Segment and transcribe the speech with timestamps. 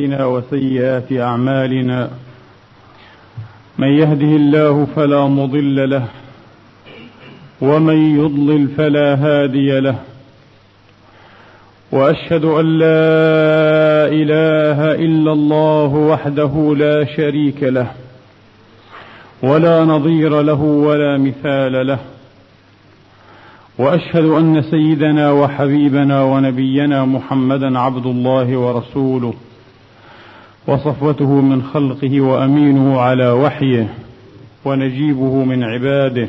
[0.00, 2.10] أنفسنا وسيئات أعمالنا
[3.78, 6.06] من يهده الله فلا مضل له
[7.60, 9.96] ومن يضلل فلا هادي له
[11.92, 17.90] وأشهد أن لا إله إلا الله وحده لا شريك له
[19.42, 21.98] ولا نظير له ولا مثال له
[23.78, 29.34] وأشهد أن سيدنا وحبيبنا ونبينا محمدا عبد الله ورسوله
[30.66, 33.88] وصفوته من خلقه وأمينه على وحيه
[34.64, 36.28] ونجيبه من عباده.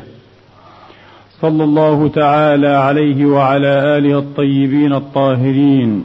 [1.40, 6.04] صلى الله تعالى عليه وعلى آله الطيبين الطاهرين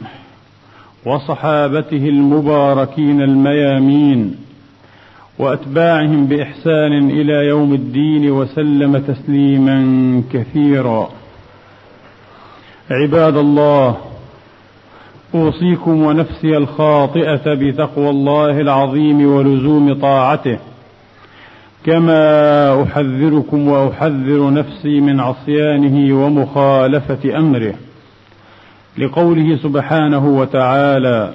[1.06, 4.36] وصحابته المباركين الميامين
[5.38, 11.10] وأتباعهم بإحسان إلى يوم الدين وسلم تسليما كثيرا.
[12.90, 13.96] عباد الله
[15.34, 20.58] أوصيكم ونفسي الخاطئة بتقوى الله العظيم ولزوم طاعته.
[21.86, 27.74] كما أحذركم وأحذر نفسي من عصيانه ومخالفة أمره.
[28.98, 31.30] لقوله سبحانه وتعالى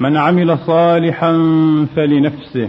[0.00, 1.32] من عمل صالحا
[1.96, 2.68] فلنفسه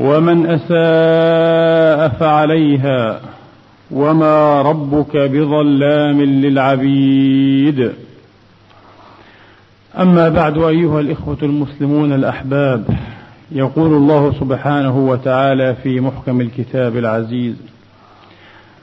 [0.00, 3.20] ومن أساء فعليها
[3.90, 7.92] وما ربك بظلام للعبيد.
[9.98, 12.84] أما بعد أيها الإخوة المسلمون الأحباب
[13.52, 17.54] يقول الله سبحانه وتعالى في محكم الكتاب العزيز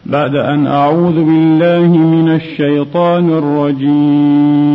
[0.05, 4.71] بعد أن أعوذ بالله من الشيطان الرجيم.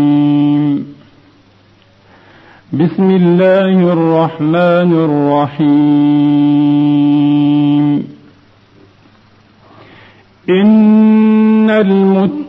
[2.72, 4.92] بسم الله الرحمن
[5.56, 5.76] الرحيم.
[10.50, 12.45] إن المتقين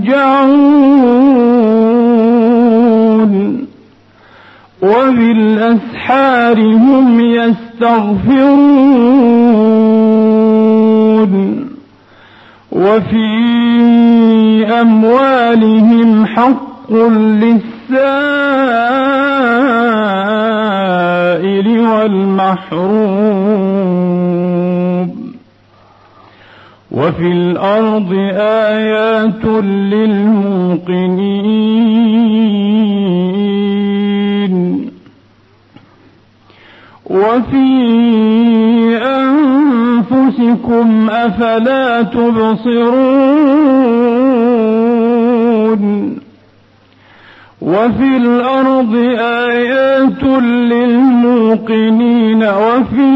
[0.00, 1.66] ما يهجعون
[4.82, 8.10] وبالأسحار هم يستغفرون.
[12.72, 13.30] وفي
[14.80, 17.60] أموالهم حق للسائل
[21.78, 23.10] والمحروم.
[26.92, 29.44] وفي الأرض آيات
[33.50, 34.90] للموقنين
[37.10, 37.66] وفي
[39.02, 43.50] أنفسكم أفلا تبصرون
[47.60, 50.22] وفي الأرض آيات
[50.72, 53.10] للموقنين وفي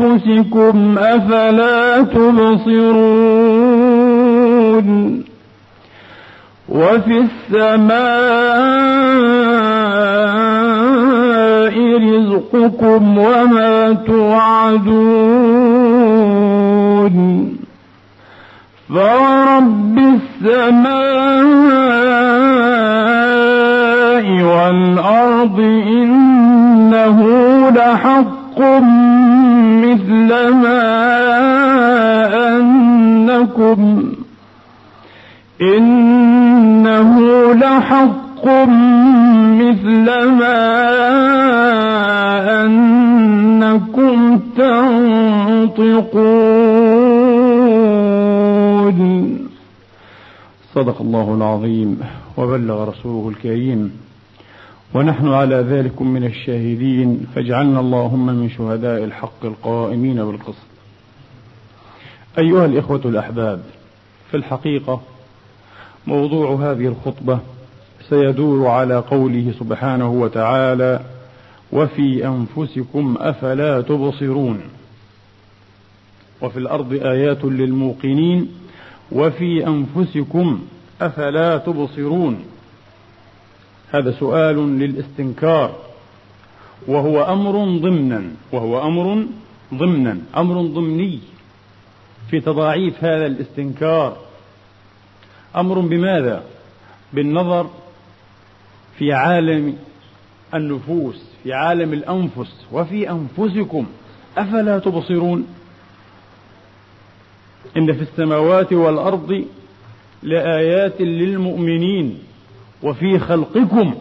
[0.00, 2.02] أنفسكم أفلا
[3.38, 4.08] تبصرون
[6.68, 7.98] وفي السماء
[11.98, 13.92] رزقكم وما
[16.28, 17.57] توعدون
[18.88, 20.98] فورب السماء
[24.42, 27.18] والأرض إنه
[27.70, 28.60] لحق
[29.84, 30.88] مثل ما
[32.56, 34.02] أنكم
[35.62, 37.20] إنه
[37.54, 38.46] لحق
[39.60, 40.58] مثل ما
[42.64, 44.18] أنكم
[44.56, 46.28] تنطقون
[50.78, 52.00] صدق الله العظيم
[52.36, 54.00] وبلغ رسوله الكريم.
[54.94, 57.26] ونحن على ذلك من الشاهدين.
[57.34, 60.66] فاجعلنا اللهم من شهداء الحق القائمين بالقسط.
[62.38, 63.60] أيها الإخوة الأحباب
[64.30, 65.00] في الحقيقة
[66.06, 67.38] موضوع هذه الخطبة
[68.08, 71.00] سيدور على قوله سبحانه وتعالى
[71.72, 74.60] وفي أنفسكم أفلا تبصرون.
[76.42, 78.48] وفي الأرض آيات للموقنين
[79.12, 80.66] وفي أنفسكم
[81.00, 82.44] أفلا تبصرون؟
[83.90, 85.76] هذا سؤال للاستنكار.
[86.86, 88.22] وهو أمر ضمنا
[88.52, 89.26] وهو أمر
[89.74, 91.18] ضمنا أمر ضمني
[92.30, 94.16] في تضاعيف هذا الاستنكار.
[95.56, 96.44] أمر بماذا؟
[97.12, 97.70] بالنظر
[98.98, 99.76] في عالم
[100.54, 103.86] النفوس في عالم الأنفس وفي أنفسكم.
[104.38, 105.46] أفلا تبصرون؟
[107.76, 109.44] إن في السماوات والأرض
[110.22, 112.18] لآيات للمؤمنين
[112.82, 113.94] وفي خلقكم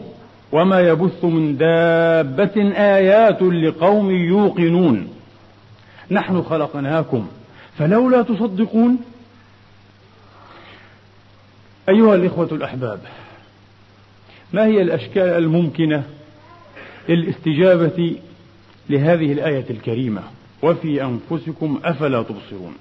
[0.51, 5.07] وما يبث من دابة آيات لقوم يوقنون.
[6.11, 7.27] نحن خلقناكم
[7.77, 8.99] فلولا تصدقون.
[11.89, 12.99] أيها الإخوة الأحباب
[14.53, 16.03] ما هي الأشكال الممكنة
[17.09, 18.15] للاستجابة
[18.89, 20.21] لهذه الآية الكريمة؟
[20.63, 22.73] وفي أنفسكم أفلا تبصرون.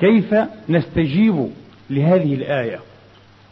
[0.00, 0.34] كيف
[0.68, 1.50] نستجيب
[1.90, 2.80] لهذه الآية؟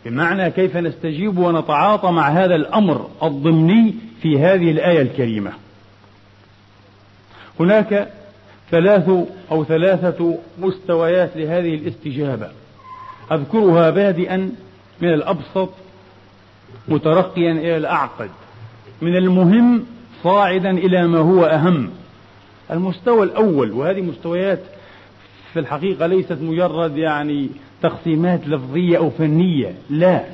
[0.05, 5.53] بمعنى كيف نستجيب ونتعاطى مع هذا الأمر الضمني في هذه الآية الكريمة.
[7.61, 8.09] هناك
[8.71, 9.11] ثلاث
[9.51, 12.51] أو ثلاثة مستويات لهذه الاستجابة.
[13.33, 14.51] أذكرها بادئا
[15.01, 15.71] من الأبسط
[16.89, 18.31] مترقيا إلى الأعقد.
[19.03, 19.87] من المهم
[20.23, 21.91] صاعدا إلى ما هو أهم.
[22.71, 24.61] المستوى الأول وهذه مستويات
[25.59, 27.49] في الحقيقة ليست مجرد يعني
[27.83, 30.25] تقسيمات لفظية أو فنية لا.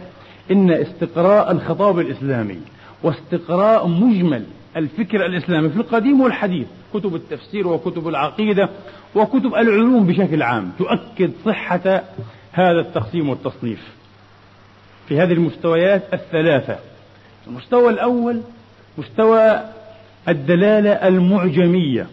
[0.50, 2.59] إن استقراء الخطاب الإسلامي
[3.03, 4.44] واستقراء مجمل
[4.76, 8.69] الفكر الإسلامي في القديم والحديث كتب التفسير وكتب العقيدة
[9.15, 12.03] وكتب العلوم بشكل عام تؤكد صحة
[12.53, 13.94] هذا التقسيم والتصنيف
[15.09, 16.79] في هذه المستويات الثلاثة.
[17.47, 18.41] المستوى الأول
[18.99, 19.61] مستوى
[20.29, 22.06] الدلالة المعجمية.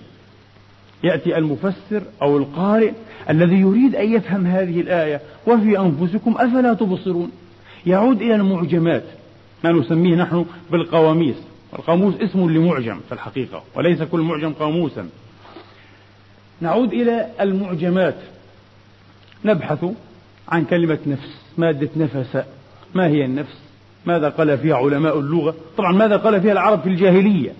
[1.04, 2.92] يأتي المفسر أو القارئ
[3.30, 7.32] الذي يريد أن يفهم هذه الآية وفي أنفسكم أفلا تبصرون؟
[7.86, 9.04] يعود إلى المعجمات
[9.64, 11.36] ما نسميه نحن بالقواميس.
[11.80, 15.10] القاموس اسم لمعجم في الحقيقة وليس كل معجم قاموسا.
[16.62, 18.16] نعود إلى المعجمات.
[19.46, 19.86] نبحث
[20.50, 22.38] عن كلمة نفس مادة نفس.
[22.96, 23.58] ما هي النفس؟
[24.06, 27.52] ماذا قال فيها علماء اللغة؟ طبعا ماذا قال فيها العرب في الجاهلية؟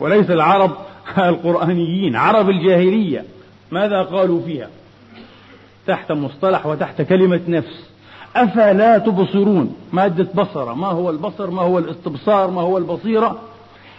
[0.00, 0.70] وليس العرب
[1.18, 3.24] القرآنيين عرب الجاهلية.
[3.70, 4.68] ماذا قالوا فيها؟
[5.86, 7.88] تحت مصطلح وتحت كلمة نفس.
[8.36, 13.40] أفلا تبصرون؟ مادة بصر ما هو البصر؟ ما هو الاستبصار؟ ما هو البصيرة؟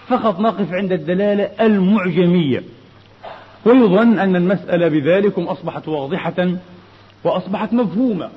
[0.07, 2.63] فقط نقف عند الدلالة المعجمية.
[3.65, 6.49] ويظن أن المسألة بذلكم أصبحت واضحة
[7.23, 8.29] وأصبحت مفهومة.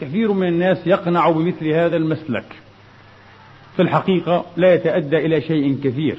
[0.00, 2.44] كثير من الناس يقنع بمثل هذا المسلك.
[3.76, 6.18] في الحقيقة لا يتأدى إلى شيء كثير.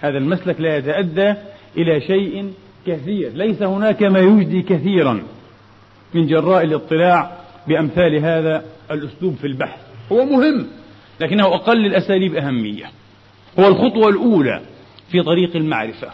[0.00, 1.34] هذا المسلك لا يتأدى
[1.76, 2.52] إلى شيء
[2.86, 3.32] كثير.
[3.34, 5.22] ليس هناك ما يجدي كثيرا
[6.14, 9.80] من جراء الاطلاع بأمثال هذا الأسلوب في البحث.
[10.12, 10.66] هو مهم
[11.20, 12.84] لكنه أقل الأساليب أهمية.
[13.58, 14.60] هو الخطوة الأولى
[15.10, 16.08] في طريق المعرفة.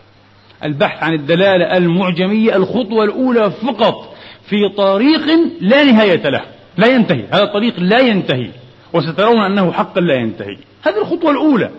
[0.65, 4.15] البحث عن الدلالة المعجمية الخطوة الأولى فقط
[4.49, 5.27] في طريق
[5.61, 6.43] لا نهاية له
[6.77, 7.25] لا ينتهي.
[7.31, 8.51] هذا الطريق لا ينتهي
[8.93, 10.57] وسترون أنه حقا لا ينتهي.
[10.83, 11.71] هذه الخطوة الأولى.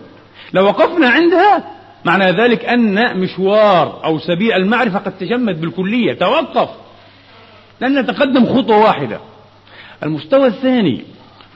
[0.52, 1.75] لو وقفنا عندها
[2.06, 6.12] معنى ذلك أن مشوار أو سبيل المعرفة قد تجمد بالكلية.
[6.12, 6.68] توقف.
[7.80, 9.20] لن نتقدم خطوة واحدة.
[10.02, 11.04] المستوى الثاني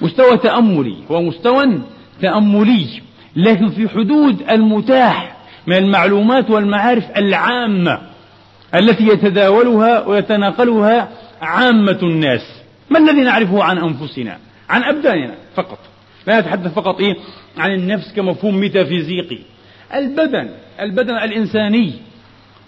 [0.00, 0.96] مستوى تأملي.
[1.10, 1.80] هو مستوى
[2.22, 2.86] تأملي
[3.36, 5.36] لكن في حدود المتاح
[5.66, 8.00] من المعلومات والمعارف العامة
[8.74, 11.08] التي يتداولها ويتناقلها
[11.42, 12.42] عامة الناس.
[12.90, 14.38] ما الذي نعرفه عن أنفسنا؟
[14.68, 15.78] عن أبداننا فقط.
[16.26, 17.16] لا نتحدث فقط إيه؟
[17.58, 19.38] عن النفس كمفهوم ميتافيزيقي.
[19.94, 20.48] البدن
[20.80, 21.92] البدن الإنساني.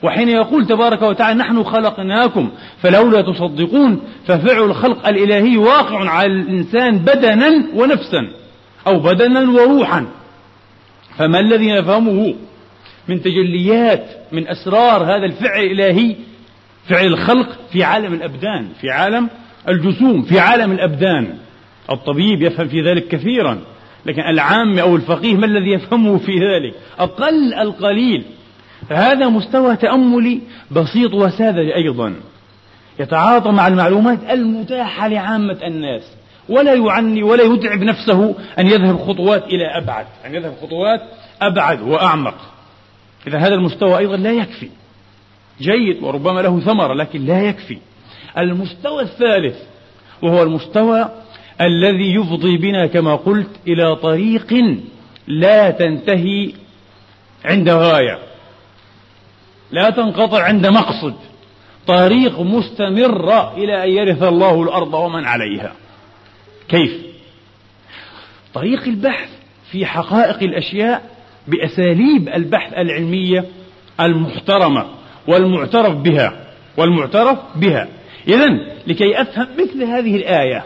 [0.02, 2.50] وحين يقول تبارك وتعالى نحن خلقناكم
[2.82, 8.28] فلولا تصدقون ففعل الخلق الإلهي واقع على الإنسان بدنا ونفسا
[8.86, 10.06] أو بدنا وروحا.
[11.18, 12.34] فما الذي نفهمه
[13.08, 16.16] من تجليات من أسرار هذا الفعل الإلهي
[16.88, 19.28] فعل الخلق في عالم الأبدان في عالم
[19.68, 21.38] الجسوم في عالم الأبدان.
[21.90, 23.58] الطبيب يفهم في ذلك كثيرا.
[24.06, 28.24] لكن العام أو الفقيه ما الذي يفهمه في ذلك؟ أقل القليل.
[28.88, 30.40] فهذا مستوى تأملي
[30.70, 32.14] بسيط وساذج أيضا.
[33.00, 36.02] يتعاطى مع المعلومات المتاحة لعامة الناس.
[36.48, 40.06] ولا يعني ولا يتعب نفسه أن يذهب خطوات إلى أبعد.
[40.26, 41.00] أن يذهب خطوات
[41.42, 42.34] أبعد وأعمق.
[43.26, 44.68] إذا هذا المستوى أيضا لا يكفي.
[45.60, 47.78] جيد وربما له ثمرة لكن لا يكفي.
[48.38, 49.56] المستوى الثالث
[50.22, 51.08] وهو المستوى
[51.60, 54.54] الذي يفضي بنا كما قلت إلى طريق
[55.26, 56.52] لا تنتهي
[57.44, 58.18] عند غاية
[59.70, 61.14] لا تنقطع عند مقصد
[61.86, 65.72] طريق مستمرة إلى أن يرث الله الأرض ومن عليها
[66.68, 66.92] كيف؟
[68.54, 69.28] طريق البحث
[69.70, 71.10] في حقائق الأشياء
[71.48, 73.44] بأساليب البحث العلمية
[74.00, 74.86] المحترمة
[75.28, 77.88] والمعترف بها والمعترف بها
[78.28, 78.46] إذا
[78.86, 80.64] لكي أفهم مثل هذه الآية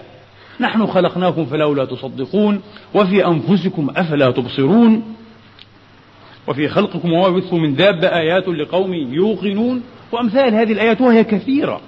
[0.61, 2.61] نحن خلقناكم فلولا تصدقون
[2.95, 5.15] وفي أنفسكم أفلا تبصرون
[6.49, 9.83] وفي خلقكم وما يبث من دابة آيات لقوم يوقنون
[10.13, 11.81] وأمثال هذه الآيات وهي كثيرة.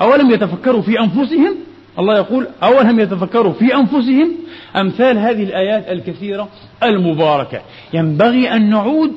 [0.00, 1.56] أولم يتفكروا في أنفسهم؟
[1.98, 4.32] الله يقول أولم يتفكروا في أنفسهم؟
[4.76, 6.48] أمثال هذه الآيات الكثيرة
[6.82, 7.60] المباركة.
[7.92, 9.12] ينبغي أن نعود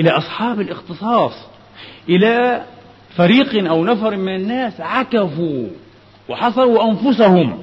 [0.00, 1.32] إلى أصحاب الاختصاص
[2.08, 2.62] إلى
[3.16, 5.66] فريق أو نفر من الناس عكفوا
[6.28, 7.58] وحصروا أنفسهم.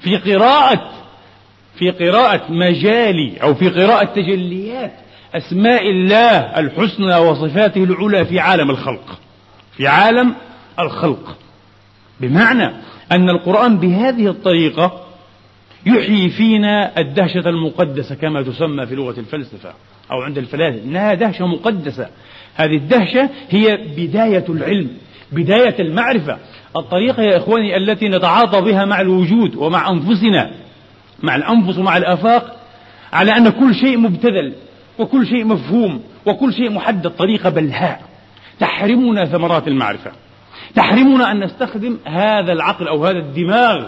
[0.00, 0.90] في قراءة
[1.78, 4.92] في قراءة مجال أو في قراءة تجليات
[5.34, 9.18] أسماء الله الحسنى وصفاته العلى في عالم الخلق
[9.76, 10.34] في عالم
[10.78, 11.36] الخلق.
[12.20, 12.70] بمعنى
[13.12, 15.06] أن القرآن بهذه الطريقة
[15.86, 19.74] يحيي فينا الدهشة المقدسة كما تسمى في لغة الفلسفة
[20.12, 20.84] أو عند الفلاسفة.
[20.84, 22.08] إنها دهشة مقدسة.
[22.54, 24.90] هذه الدهشة هي بداية العلم
[25.32, 26.38] بداية المعرفة.
[26.76, 30.50] الطريقة يا إخواني التي نتعاطى بها مع الوجود ومع أنفسنا
[31.22, 32.56] مع الأنفس ومع الآفاق
[33.12, 34.52] على أن كل شيء مبتذل
[34.98, 37.10] وكل شيء مفهوم وكل شيء محدد.
[37.10, 38.00] طريقة بلهاء.
[38.60, 40.10] تحرمنا ثمرات المعرفة.
[40.74, 43.86] تحرمنا أن نستخدم هذا العقل أو هذا الدماغ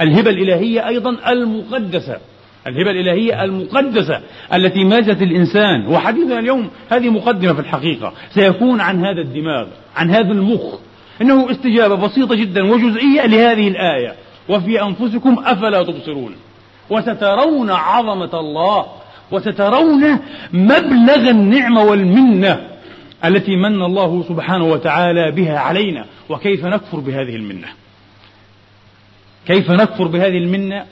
[0.00, 2.18] الهبة الإلهية أيضا المقدسة.
[2.66, 4.20] الهبة الإلهية المقدسة
[4.54, 10.32] التي مازت الإنسان وحديثنا اليوم هذه مقدمة في الحقيقة سيكون عن هذا الدماغ عن هذا
[10.32, 10.78] المخ.
[11.20, 14.14] إنه استجابة بسيطة جدا وجزئية لهذه الآية.
[14.48, 16.34] وفي أنفسكم أفلا تبصرون.
[16.90, 18.86] وسترون عظمة الله.
[19.30, 20.18] وسترون
[20.52, 22.68] مبلغ النعمة والمنة
[23.24, 26.04] التي من الله سبحانه وتعالى بها علينا.
[26.28, 27.68] وكيف نكفر بهذه المنة؟
[29.46, 30.86] كيف نكفر بهذه المنة؟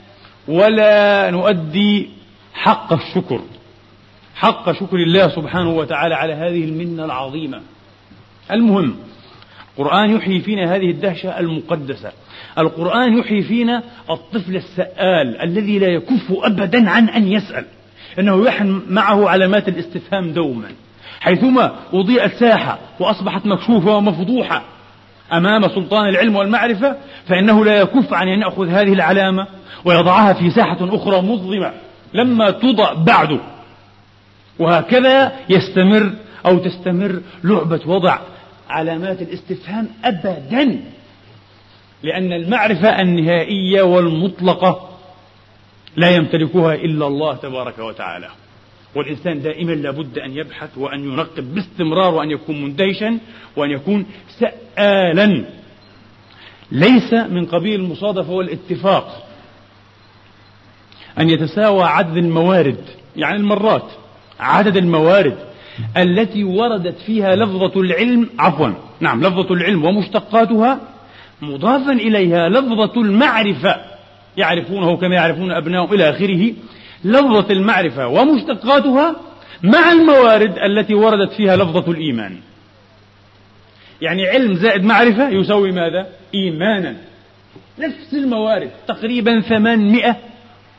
[0.47, 2.09] ولا نؤدي
[2.53, 3.41] حق الشكر.
[4.35, 7.61] حق شكر الله سبحانه وتعالى على هذه المنة العظيمة.
[8.51, 8.95] المهم
[9.79, 12.11] القرآن يحيي فينا هذه الدهشة المقدسة.
[12.57, 17.65] القرآن يحيي فينا الطفل السآل الذي لا يكف أبدا عن أن يسأل.
[18.19, 20.67] إنه يحن معه علامات الاستفهام دوما.
[21.19, 24.63] حيثما أضيئت ساحة وأصبحت مكشوفة ومفضوحة
[25.33, 26.95] أمام سلطان العلم والمعرفة
[27.27, 29.47] فإنه لا يكف عن أن يأخذ هذه العلامة
[29.85, 31.71] ويضعها في ساحة أخرى مظلمة
[32.13, 33.39] لما توضع بعده.
[34.59, 36.11] وهكذا يستمر
[36.45, 38.17] أو تستمر لعبة وضع
[38.69, 40.79] علامات الاستفهام أبدا
[42.03, 44.89] لأن المعرفة النهائية والمطلقة
[45.95, 48.29] لا يمتلكها إلا الله تبارك وتعالى.
[48.95, 53.17] والإنسان دائما لابد أن يبحث وأن ينقب باستمرار وأن يكون مندهشا
[53.55, 54.05] وأن يكون
[54.39, 55.45] سآلا.
[56.71, 59.27] ليس من قبيل المصادفة والاتفاق
[61.19, 63.91] أن يتساوى عدد الموارد يعني المرات
[64.39, 65.50] عدد الموارد.
[65.97, 70.79] التي وردت فيها لفظة العلم عفوا نعم لفظة العلم ومشتقاتها
[71.41, 73.75] مضافا إليها لفظة المعرفة
[74.37, 76.53] يعرفونه كما يعرفون أبنائهم إلى آخره
[77.03, 79.15] لفظة المعرفة ومشتقاتها
[79.63, 82.37] مع الموارد التي وردت فيها لفظة الإيمان.
[84.01, 86.95] يعني علم زائد معرفة يساوي ماذا؟ إيمانا.
[87.79, 90.17] نفس الموارد تقريبا ثمانمائة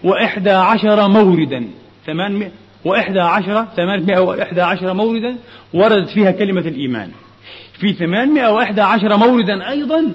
[0.04, 1.68] وإحدى عشر موردا.
[2.06, 2.50] ثمانمائة
[2.84, 5.36] وإحدى عشر ثمانمائة وإحدى عشر موردا
[5.74, 7.10] وردت فيها كلمة الإيمان.
[7.80, 10.14] في ثمانمائة وإحدى عشر موردا أيضا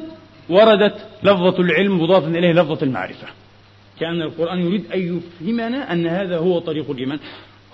[0.49, 3.27] وردت لفظة العلم مضافا إليه لفظة المعرفة.
[3.99, 7.19] كأن القرآن يريد أن يفهمنا أن هذا هو طريق الإيمان.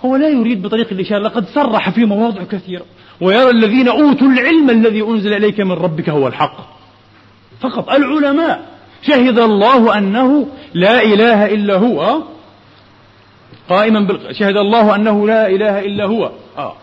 [0.04, 2.84] هو لا يريد بطريق الإشارة لقد صرح في مواضع كثيرة.
[3.20, 6.56] ويرى الذين أوتوا العلم الذي أنزل إليك من ربك هو الحق.
[7.60, 8.66] فقط العلماء
[9.02, 12.22] شهد الله أنه لا إله إلا هو.
[13.68, 14.36] قائما بال...
[14.36, 16.74] شهد الله أنه لا إله إلا هو آه.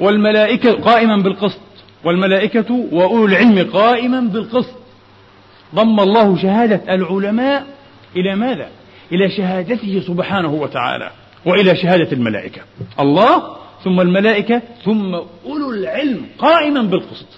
[0.00, 1.60] والملائكة قائما بالقسط
[2.04, 4.74] والملائكة وأولو العلم قائما بالقسط
[5.74, 7.66] ضم الله شهادة العلماء
[8.16, 8.68] إلى ماذا؟
[9.12, 11.10] إلى شهادته سبحانه وتعالى
[11.46, 12.60] وإلى شهادة الملائكة
[13.00, 15.14] الله ثم الملائكة ثم
[15.46, 17.28] أولو العلم قائما بالقسط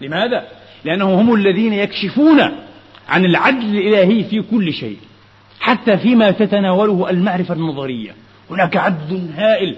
[0.00, 0.48] لماذا؟
[0.84, 2.40] لأنهم هم الذين يكشفون
[3.08, 4.96] عن العدل الإلهي في كل شيء
[5.60, 8.14] حتى فيما تتناوله المعرفة النظرية.
[8.50, 9.76] هناك عدل هائل.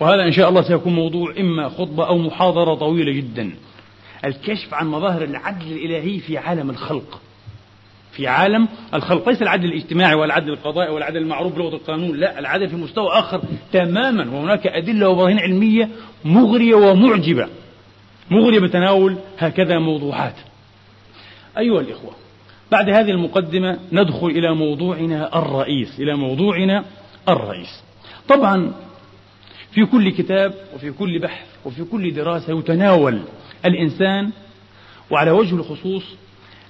[0.00, 3.50] وهذا إن شاء الله سيكون موضوع إما خطبة أو محاضرة طويلة جدا.
[4.24, 7.20] الكشف عن مظاهر العدل الإلهي في عالم الخلق.
[8.12, 9.28] في عالم الخلق.
[9.28, 12.16] ليس العدل الاجتماعي والعدل القضائي والعدل المعروف بلغة القانون.
[12.16, 14.30] لا العدل في مستوى آخر تماما.
[14.30, 15.88] وهناك أدلة وبراهين علمية
[16.24, 17.48] مغرية ومعجبة.
[18.30, 20.34] مغرية بتناول هكذا موضوعات.
[21.58, 22.12] أيها الإخوة
[22.72, 26.84] بعد هذه المقدمة ندخل إلى موضوعنا الرئيس إلى موضوعنا
[27.28, 27.82] الرئيس.
[28.28, 28.72] طبعا
[29.72, 33.20] في كل كتاب وفي كل بحث وفي كل دراسة يتناول
[33.64, 34.30] الإنسان
[35.10, 36.02] وعلى وجه الخصوص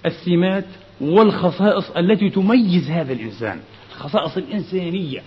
[0.07, 0.65] السمات
[1.01, 3.61] والخصائص التي تميز هذا الإنسان
[3.97, 5.23] الخصائص الإنسانية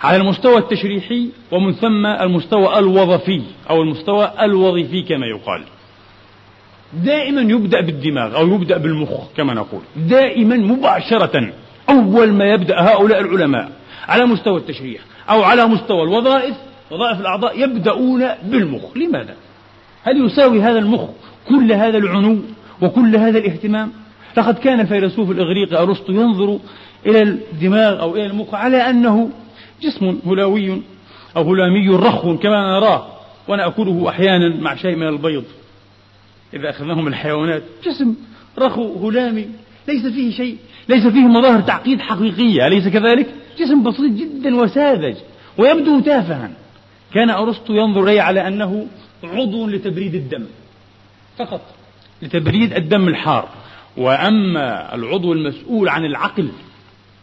[0.00, 5.62] على المستوى التشريحي ومن ثم المستوى الوظفي أو المستوى الوظيفي كما يقال.
[6.94, 9.80] دائما يبدأ بالدماغ أو يبدأ بالمخ كما نقول.
[9.96, 11.52] دائما مباشرة
[11.90, 13.72] أول ما يبدأ هؤلاء العلماء
[14.08, 16.56] على مستوى التشريح أو على مستوى الوظائف
[16.90, 18.96] وظائف الأعضاء يبدأون بالمخ.
[18.96, 19.34] لماذا؟
[20.02, 21.00] هل يساوي هذا المخ
[21.48, 22.38] كل هذا العنو
[22.82, 23.92] وكل هذا الاهتمام؟
[24.36, 26.58] لقد كان الفيلسوف الإغريقي أرسطو ينظر
[27.06, 29.30] إلى الدماغ أو إلى المخ على أنه
[29.82, 30.82] جسم هلاوي
[31.36, 33.06] أو هلامي رخو كما نراه
[33.48, 35.44] ونأكله أحيانا مع شيء من البيض.
[36.54, 37.62] إذا أخذناه من الحيوانات.
[37.84, 38.14] جسم
[38.58, 39.48] رخو هلامي
[39.88, 40.56] ليس فيه شيء
[40.88, 43.26] ليس فيه مظاهر تعقيد حقيقية أليس كذلك؟
[43.58, 45.16] جسم بسيط جدا وساذج
[45.58, 46.50] ويبدو تافها.
[47.14, 48.86] كان أرسطو ينظر إليه على أنه
[49.24, 50.46] عضو لتبريد الدم
[51.38, 51.60] فقط
[52.22, 53.48] لتبريد الدم الحار.
[53.96, 56.48] وأما العضو المسؤول عن العقل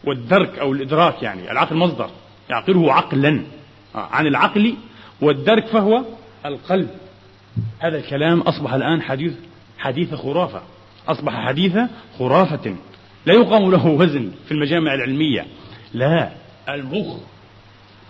[0.04, 2.10] والدرك أو الإدراك يعني العقل مصدر
[2.50, 3.42] يعقله عقلا
[3.94, 4.74] آه، عن العقل
[5.20, 6.04] والدرك فهو
[6.46, 6.88] القلب.
[7.78, 9.32] هذا الكلام أصبح الآن حديث
[9.78, 10.62] حديث خرافة.
[11.08, 11.78] أصبح حديث
[12.18, 12.76] خرافة.
[13.26, 15.46] لا يقام له وزن في المجامع العلمية.
[15.94, 16.30] لا
[16.68, 17.16] المخ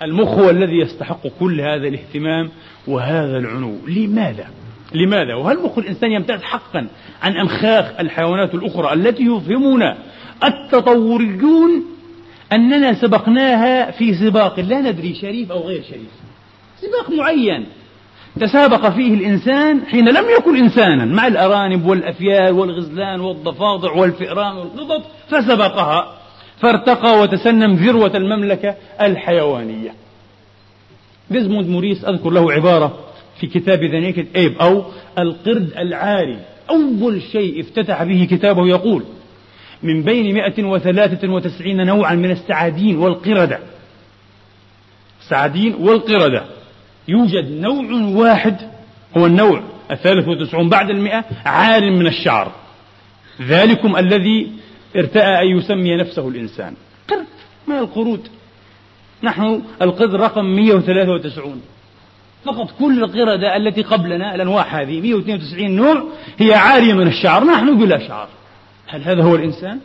[0.03, 2.51] المخ هو الذي يستحق كل هذا الاهتمام
[2.87, 3.77] وهذا العنو.
[3.89, 4.47] لماذا؟
[4.95, 6.89] لماذا؟ وهل مخ الإنسان يمتاز حقا
[7.23, 9.99] عن أمخاخ الحيوانات الأخرى التي يفهمنا
[10.45, 11.85] التطوريون
[12.53, 16.11] أننا سبقناها في سباق لا ندري شريف أو غير شريف.
[16.81, 17.67] سباق معين.
[18.41, 26.17] تسابق فيه الإنسان حين لم يكن إنسانا مع الأرانب والأفيال والغزلان والضفادع والفئران والقطط فسبقها.
[26.61, 29.95] فارتقى وتسنم ذروة المملكة الحيوانية.
[31.31, 32.99] ديزموند موريس أذكر له عبارة
[33.41, 34.85] في كتاب The Naked Ape أو
[35.19, 36.39] القرد العاري.
[36.71, 39.05] أول شيء افتتح به كتابه يقول
[39.83, 43.59] من بين 193 نوعا من السعادين والقردة.
[45.21, 46.45] السعادين والقردة.
[47.11, 48.57] يوجد نوع واحد
[49.17, 52.53] هو النوع الثالث والتسعون بعد المئة عار من الشعر.
[53.43, 54.53] ذلكم الذي
[54.97, 56.75] ارتأى أن يسمي نفسه الإنسان.
[57.09, 57.27] قرد
[57.69, 58.29] ما القرود.
[59.23, 61.63] نحن القرد رقم 193
[62.45, 66.05] فقط كل القردة التي قبلنا الأنواع هذه 192 نوع
[66.39, 67.45] هي عارية من الشعر.
[67.45, 68.29] نحن بلا شعر.
[68.87, 69.81] هل هذا هو الإنسان؟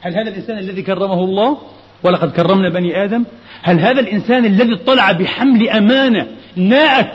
[0.00, 1.58] هل هذا الإنسان الذي كرمه الله؟
[2.02, 3.24] ولقد كرمنا بني آدم.
[3.62, 7.12] هل هذا الإنسان الذي اطلع بحمل أمانة ناءت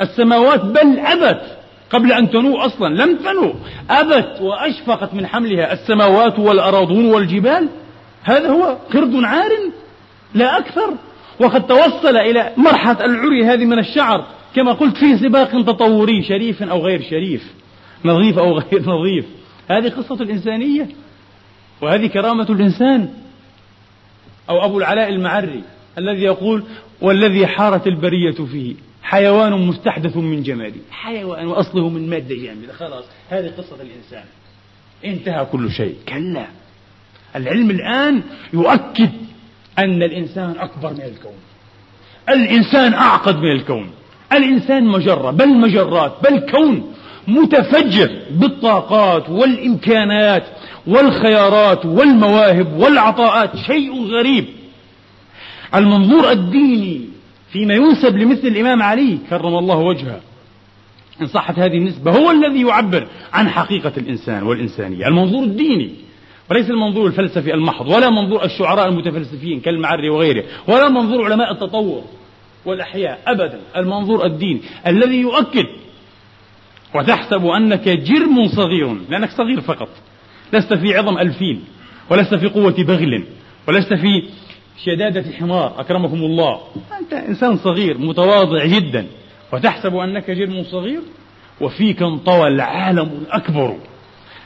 [0.00, 1.42] السماوات؟ بل أبت
[1.90, 3.54] قبل أن تنوء أصلا لم تنوء.
[3.90, 7.68] أبت وأشفقت من حملها السماوات والأراضون والجبال.
[8.22, 9.50] هذا هو قرد عار
[10.34, 10.94] لا أكثر.
[11.40, 16.80] وقد توصل إلى مرحلة العري هذه من الشعر كما قلت في سباق تطوري شريف أو
[16.80, 17.42] غير شريف
[18.04, 19.24] نظيف أو غير نظيف.
[19.70, 20.88] هذه قصة الإنسانية
[21.80, 23.08] وهذه كرامة الإنسان.
[24.52, 25.62] أو أبو العلاء المعري
[25.98, 26.64] الذي يقول
[27.00, 32.72] والذي حارت البرية فيه حيوان مستحدث من جمالي حيوان وأصله من مادة جامدة.
[32.72, 34.24] خلاص هذه قصة الإنسان.
[35.04, 35.96] انتهى كل شيء.
[36.08, 36.46] كلا.
[37.36, 39.10] العلم الآن يؤكد
[39.78, 41.36] أن الإنسان أكبر من الكون.
[42.28, 43.90] الإنسان أعقد من الكون.
[44.32, 46.94] الإنسان مجرة بل مجرات بل كون
[47.28, 50.44] متفجر بالطاقات والإمكانات.
[50.86, 54.44] والخيارات والمواهب والعطاءات شيء غريب.
[55.74, 57.00] المنظور الديني
[57.52, 60.20] فيما ينسب لمثل الإمام علي كرم الله وجهه.
[61.20, 65.06] إن صحت هذه النسبة هو الذي يعبر عن حقيقة الإنسان والإنسانية.
[65.06, 65.90] المنظور الديني
[66.50, 72.04] وليس المنظور الفلسفي المحض ولا منظور الشعراء المتفلسفين كالمعري وغيره ولا منظور علماء التطور
[72.64, 73.60] والأحياء أبدا.
[73.76, 75.66] المنظور الديني الذي يؤكد
[76.94, 79.88] وتحسب أنك جرم صغير لأنك صغير فقط.
[80.52, 81.64] لست في عظم ألفين
[82.10, 83.24] ولست في قوة بغل
[83.68, 84.28] ولست في
[84.84, 86.60] شدادة حمار أكرمكم الله.
[87.00, 89.06] أنت إنسان صغير متواضع جدا
[89.52, 91.00] وتحسب أنك جرم صغير؟
[91.60, 93.76] وفيك انطوى العالم الأكبر.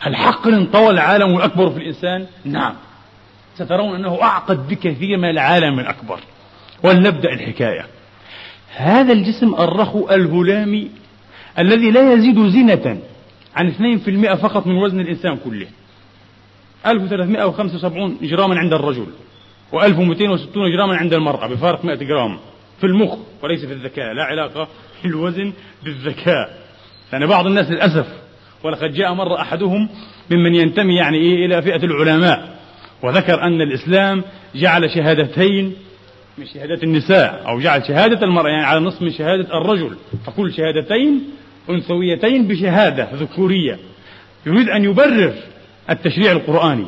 [0.00, 2.74] هل حقا انطوى العالم الأكبر في الإنسان؟ نعم.
[3.54, 6.20] سترون أنه أعقد بكثير من العالم الأكبر.
[6.82, 7.86] ولنبدأ الحكاية.
[8.76, 10.90] هذا الجسم الرخو الهلامي
[11.58, 12.98] الذي لا يزيد زينة
[13.56, 15.66] عن 2% فقط من وزن الإنسان كله.
[16.86, 19.06] 1375 جراما عند الرجل
[19.72, 22.38] و1260 جراما عند المرأة بفارق 100 جرام
[22.80, 24.68] في المخ وليس في الذكاء لا علاقة
[25.04, 25.52] الوزن
[25.84, 26.58] بالذكاء.
[27.12, 28.06] يعني بعض الناس للأسف
[28.64, 29.88] ولقد جاء مرة أحدهم
[30.30, 32.56] ممن ينتمي يعني إيه إلى فئة العلماء
[33.02, 35.74] وذكر أن الإسلام جعل شهادتين
[36.38, 39.96] من شهادات النساء أو جعل شهادة المرأة يعني على نصف من شهادة الرجل
[40.26, 41.24] فكل شهادتين
[41.70, 43.78] أنثويتين بشهادة ذكورية
[44.46, 45.34] يريد أن يبرر
[45.90, 46.86] التشريع القرآني.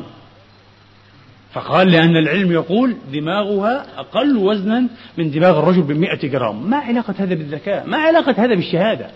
[1.53, 6.69] فقال لأن العلم يقول دماغها أقل وزنا من دماغ الرجل بمئة جرام.
[6.69, 9.09] ما علاقة هذا بالذكاء ما علاقة هذا بالشهادة.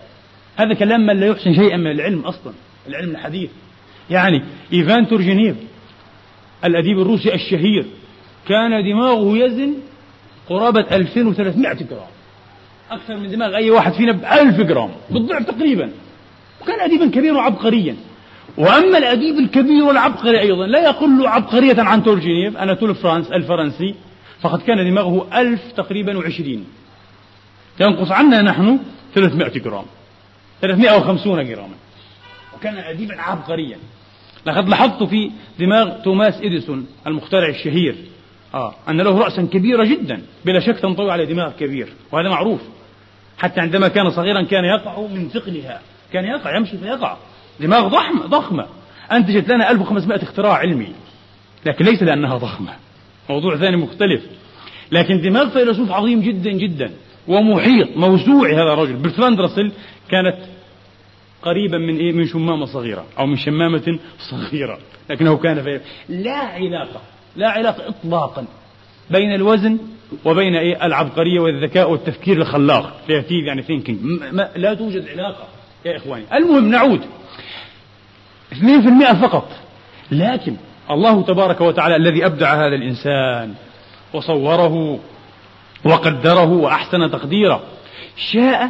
[0.55, 2.53] هذا كلام من لا يحسن شيئا من العلم أصلا
[2.87, 3.49] العلم الحديث.
[4.09, 4.43] يعني
[4.73, 5.55] إيفان تورجينيف
[6.65, 7.85] الأديب الروسي الشهير
[8.47, 9.73] كان دماغه يزن
[10.49, 12.13] قرابة 2300 جرام.
[12.91, 15.91] أكثر من دماغ أي واحد فينا بألف جرام بالضعف تقريبا.
[16.61, 17.95] وكان أديبا كبيرا وعبقريا.
[18.57, 23.95] وأما الأديب الكبير والعبقري أيضا لا يقل عبقرية عن تورجينيف أناتول فرانس الفرنسي.
[24.41, 26.65] فقد كان دماغه ألف تقريبا وعشرين.
[27.79, 28.79] ينقص عنا نحن
[29.15, 29.85] 300 جرام.
[30.61, 31.75] 350 جراما.
[32.55, 33.77] وكان أديبا عبقريا.
[34.45, 37.95] لقد لاحظت في دماغ توماس إديسون المخترع الشهير
[38.53, 41.87] آه أن له رأسا كبيرة جدا بلا شك تنطوي على دماغ كبير.
[42.11, 42.61] وهذا معروف.
[43.37, 45.81] حتى عندما كان صغيرا كان يقع من ثقلها.
[46.13, 47.17] كان يقع يمشي فيقع.
[47.59, 48.65] دماغ ضخمة ضخمة.
[49.11, 50.93] أنتجت لنا 1500 اختراع علمي
[51.65, 52.71] لكن ليس لأنها ضخمة.
[53.29, 54.23] موضوع ثاني مختلف.
[54.91, 56.91] لكن دماغ فيلسوف عظيم جدا جدا.
[57.27, 58.93] ومحيط موسوعي هذا الرجل.
[58.93, 59.71] برتراند راسل
[60.09, 60.37] كانت
[61.41, 64.79] قريبا من إيه؟ من شمامة صغيرة أو من شمامة صغيرة.
[65.09, 67.01] لكنه كان في لا علاقة
[67.35, 68.45] لا علاقة إطلاقا
[69.11, 69.77] بين الوزن
[70.25, 73.01] وبين إيه؟ العبقرية والذكاء والتفكير الخلاق.
[73.07, 74.33] Creative يعني thinking.
[74.55, 75.47] لا توجد علاقة
[75.85, 76.25] يا إخواني.
[76.33, 77.01] المهم نعود.
[78.53, 79.49] 2% فقط.
[80.11, 80.55] لكن
[80.91, 83.53] الله تبارك وتعالى الذي أبدع هذا الإنسان
[84.13, 84.99] وصوره
[85.85, 87.63] وقدره وأحسن تقديره
[88.17, 88.69] شاء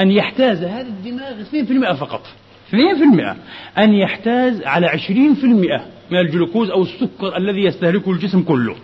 [0.00, 2.26] أن يحتاز هذا الدماغ 2% فقط.
[2.70, 3.36] 2%
[3.78, 8.76] أن يحتاز على 20% من الجلوكوز أو السكر الذي يستهلكه الجسم كله.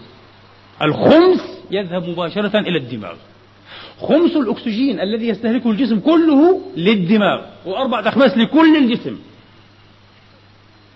[0.82, 3.14] الخمس يذهب مباشرة إلى الدماغ.
[4.00, 9.18] خمس الأكسجين الذي يستهلكه الجسم كله للدماغ وأربعة أخماس لكل الجسم.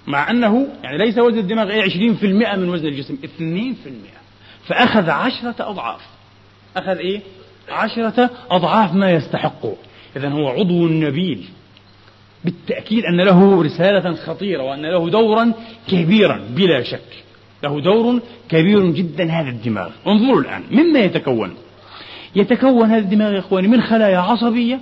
[0.07, 3.89] مع أنه يعني ليس وزن الدماغ أي عشرين في المئة من وزن الجسم اثنين في
[3.89, 4.23] المئة.
[4.67, 6.01] فأخذ عشرة أضعاف.
[6.77, 7.21] أخذ إيه؟
[7.69, 9.75] عشرة أضعاف ما يستحقه.
[10.17, 11.45] إذا هو عضو نبيل.
[12.45, 15.53] بالتأكيد أن له رسالة خطيرة وأن له دورا
[15.89, 17.25] كبيرا بلا شك.
[17.63, 19.91] له دور كبير جدا هذا الدماغ.
[20.07, 21.55] انظروا الآن مما يتكون.
[22.35, 24.81] يتكون هذا الدماغ يا إخواني من خلايا عصبية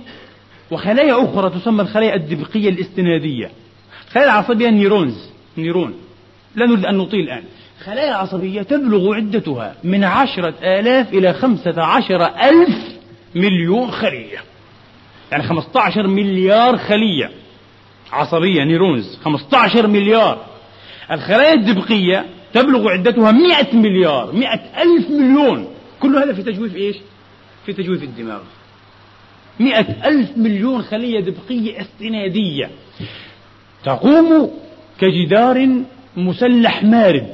[0.71, 3.51] وخلايا أخرى تسمى الخلايا الدبقية الاستنادية.
[4.11, 5.93] خلايا العصبية النيرونز neuron.
[6.55, 7.43] لا نريد أن نطيل الآن.
[7.85, 12.99] خلايا عصبية تبلغ عدتها من عشرة آلاف إلى خمسة عشر ألف
[13.35, 14.37] مليون خلية.
[15.31, 17.31] يعني خمسة عشر مليار خلية.
[18.11, 19.19] عصبية neurons.
[19.25, 20.45] خمسة عشر مليار.
[21.11, 25.67] الخلايا الدبقية تبلغ عدتها مئة مليار مئة ألف مليون.
[25.99, 26.95] كل هذا في تجويف إيش؟
[27.65, 28.41] في تجويف الدماغ.
[29.59, 32.69] مئة ألف مليون خلية دبقية استنادية
[33.83, 34.51] تقوم
[34.99, 35.67] كجدار
[36.17, 37.33] مسلح مارد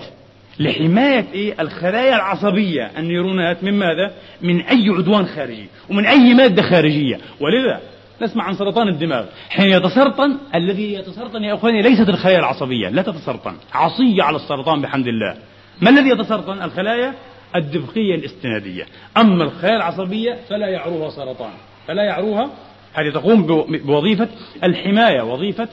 [0.60, 2.92] لحماية إيه؟ الخلايا العصبية.
[2.98, 4.12] النيرونات من ماذا؟
[4.42, 7.20] من أي عدوان خارجي ومن أي مادة خارجية.
[7.40, 7.82] ولذا
[8.22, 9.26] نسمع عن سرطان الدماغ.
[9.50, 13.56] حين يتسرطن الذي يتسرطن يا أخواني ليست الخلايا العصبية لا تتسرطن.
[13.74, 15.36] عصية على السرطان بحمد الله.
[15.82, 17.14] ما الذي يتسرطن؟ الخلايا
[17.56, 18.86] الدبقية الاستنادية.
[19.18, 21.52] أما الخلايا العصبية فلا يعروها سرطان.
[21.88, 22.50] فلا يعروها
[22.94, 24.28] هذه تقوم بوظيفة
[24.64, 25.68] الحماية وظيفة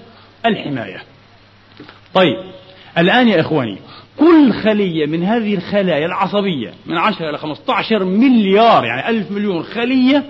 [0.46, 1.02] الحماية.
[2.14, 2.36] طيب
[2.98, 3.78] الآن يا إخواني
[4.18, 10.24] كل خلية من هذه الخلايا العصبية من 10 إلى 15 مليار يعني ألف مليون خلية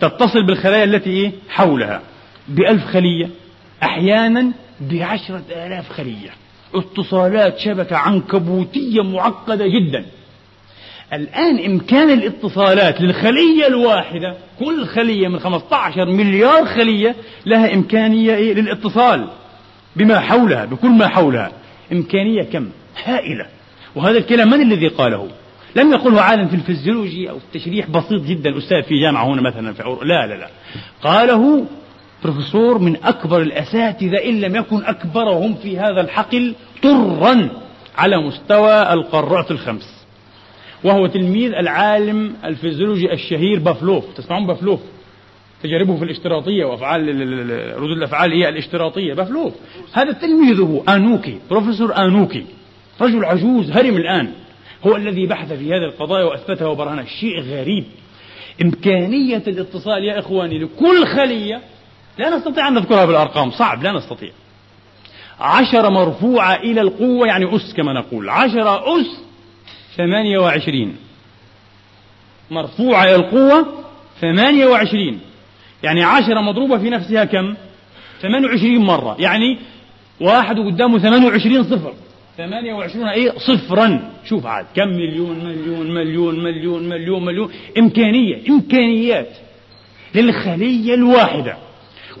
[0.00, 2.02] تتصل بالخلايا التي إيه حولها
[2.48, 3.30] بألف خلية
[3.82, 6.30] أحيانا بعشرة آلاف خلية.
[6.74, 10.06] اتصالات شبكة عنكبوتية معقدة جدا.
[11.12, 17.14] الآن إمكان الاتصالات للخلية الواحدة كل خلية من 15 مليار خلية
[17.46, 19.28] لها إمكانية إيه؟ للاتصال
[19.96, 21.52] بما حولها بكل ما حولها.
[21.92, 22.68] إمكانية كم؟
[23.04, 23.46] هائلة.
[23.96, 25.28] وهذا الكلام من الذي قاله؟
[25.76, 29.72] لم يقله عالم في الفيزيولوجي أو في التشريح بسيط جدا أستاذ في جامعة هنا مثلا
[29.72, 30.04] في عور...
[30.04, 30.48] لا لا لا.
[31.02, 31.66] قاله
[32.24, 37.48] بروفيسور من أكبر الأساتذة إن لم يكن أكبرهم في هذا الحقل طرا
[37.96, 39.99] على مستوى القارات الخمس.
[40.84, 44.04] وهو تلميذ العالم الفيزيولوجي الشهير بافلوف.
[44.16, 44.80] تسمعون بافلوف؟
[45.62, 47.08] تجاربه في الاشتراطية وأفعال
[47.76, 49.14] ردود الأفعال هي الاشتراطية.
[49.14, 49.54] بافلوف.
[49.92, 52.44] هذا تلميذه آنوكي بروفيسور آنوكي.
[53.00, 54.32] رجل عجوز هرم الآن.
[54.86, 57.04] هو الذي بحث في هذه القضايا وأثبتها وبرهنها.
[57.04, 57.84] شيء غريب.
[58.62, 61.60] إمكانية الاتصال يا إخواني لكل خلية.
[62.18, 63.82] لا نستطيع أن نذكرها بالأرقام صعب.
[63.82, 64.30] لا نستطيع.
[65.40, 68.28] عشرة مرفوعة إلى القوة يعني أس كما نقول.
[68.28, 69.29] عشرة أس
[69.96, 70.96] ثمانية وعشرين.
[72.50, 73.84] مرفوعة القوة
[74.20, 75.20] ثمانية وعشرين.
[75.82, 77.54] يعني عشرة مضروبة في نفسها كم؟
[78.22, 79.16] ثمانية وعشرين مرة.
[79.18, 79.58] يعني
[80.20, 81.94] واحد قدامه ثمانية وعشرين صفر.
[82.36, 84.10] 28 إيه؟ صفرا.
[84.24, 87.52] شوف عاد كم مليون مليون مليون مليون مليون مليون.
[87.78, 89.36] إمكانية إمكانيات
[90.14, 91.56] للخلية الواحدة.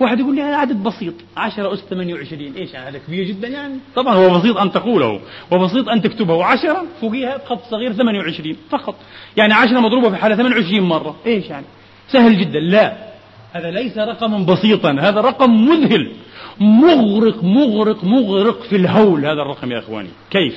[0.00, 1.14] واحد يقول لي هذا عدد بسيط.
[1.36, 3.74] 10 أس 28 إيش هذا كبير جدا يعني.
[3.96, 5.20] طبعا هو بسيط أن تقوله.
[5.50, 6.44] وبسيط أن تكتبه.
[6.44, 6.66] و10
[7.00, 8.94] فوقيها خط صغير 28 فقط.
[9.36, 11.16] يعني 10 مضروبة في حالة 28 مرة.
[11.26, 11.66] إيش يعني؟
[12.08, 12.60] سهل جدا.
[12.60, 12.96] لا.
[13.52, 14.90] هذا ليس رقما بسيطا.
[14.90, 16.12] هذا رقم مذهل.
[16.60, 20.10] مغرق مغرق مغرق في الهول هذا الرقم يا إخواني.
[20.30, 20.54] كيف؟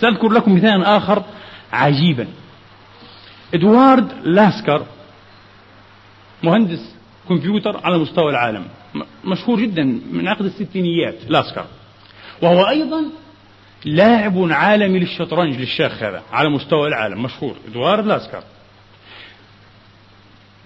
[0.00, 1.22] سأذكر لكم مثال آخر
[1.72, 2.26] عجيبا.
[3.54, 4.82] إدوارد لاسكر
[6.42, 6.94] مهندس
[7.28, 8.64] كمبيوتر على مستوى العالم.
[9.24, 11.66] مشهور جدا من عقد الستينيات لاسكر
[12.42, 13.04] وهو أيضا
[13.84, 18.42] لاعب عالمي للشطرنج للشيخ هذا على مستوى العالم مشهور إدوارد لاسكر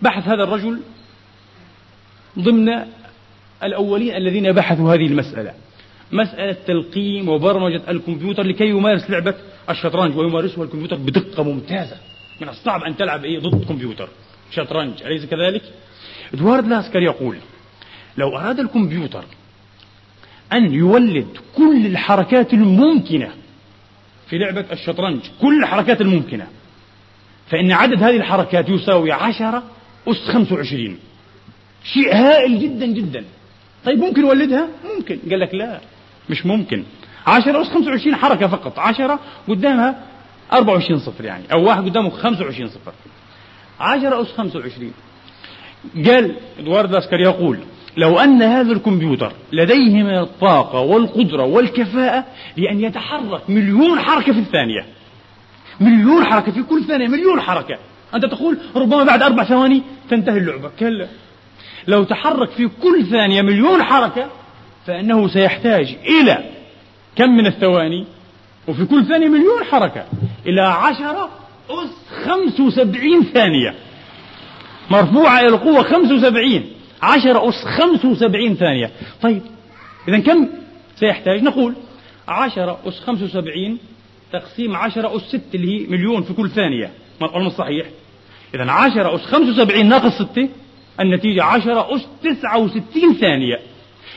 [0.02, 0.80] بحث هذا الرجل
[2.38, 2.68] ضمن
[3.62, 5.54] الأولين الذين بحثوا هذه المسألة.
[6.12, 9.34] مسألة تلقيم وبرمجة الكمبيوتر لكي يمارس لعبة
[9.70, 11.96] الشطرنج ويمارسها الكمبيوتر بدقة ممتازة.
[12.40, 14.08] من الصعب أن تلعب إيه ضد كمبيوتر.
[14.50, 15.62] شطرنج أليس كذلك؟
[16.34, 17.36] إدوارد لاسكر يقول
[18.20, 19.24] لو أراد الكمبيوتر
[20.52, 23.28] أن يولد كل الحركات الممكنة
[24.28, 26.46] في لعبة الشطرنج كل الحركات الممكنة
[27.50, 29.62] فإن عدد هذه الحركات يساوي عشرة
[30.08, 30.98] أس خمسة وعشرين.
[31.84, 33.24] شيء هائل جدا جدا.
[33.84, 35.18] طيب ممكن يولدها؟ ممكن.
[35.30, 35.80] قال لك لا
[36.30, 36.84] مش ممكن.
[37.26, 38.78] عشرة أس خمسة وعشرين حركة فقط.
[38.78, 40.04] عشرة قدامها
[40.52, 42.92] أربعة وعشرين صفر يعني أو واحد قدامه خمسة وعشرين صفر.
[43.80, 44.92] عشرة أس خمسة وعشرين.
[46.06, 47.58] قال إدوارد لاسكر يقول
[47.96, 52.24] لو أن هذا الكمبيوتر لديه من الطاقة والقدرة والكفاءة
[52.56, 54.86] لأن يتحرك مليون حركة في الثانية.
[55.80, 57.78] مليون حركة في كل ثانية مليون حركة.
[58.14, 60.70] أنت تقول ربما بعد أربع ثواني تنتهي اللعبة.
[60.78, 61.08] كلا.
[61.88, 64.26] لو تحرك في كل ثانية مليون حركة
[64.86, 66.44] فإنه سيحتاج إلى
[67.16, 68.06] كم من الثواني؟
[68.68, 70.04] وفي كل ثانية مليون حركة.
[70.46, 71.30] إلى عشرة
[71.70, 73.74] أس خمس وسبعين ثانية.
[74.90, 76.79] مرفوعة إلى القوة خمس وسبعين.
[77.02, 78.90] عشرة أس خمس وسبعين ثانية.
[79.22, 79.42] طيب
[80.08, 80.48] إذا كم
[80.96, 81.74] سيحتاج؟ نقول
[82.28, 83.78] عشرة أس خمس وسبعين
[84.32, 86.90] تقسيم عشرة أس ستة اللي هي مليون في كل ثانية.
[87.20, 87.86] ما صحيح
[88.54, 90.48] إذا عشرة أس خمس وسبعين ناقص ستة
[91.00, 93.60] النتيجة عشرة أس تسعة وستين ثانية.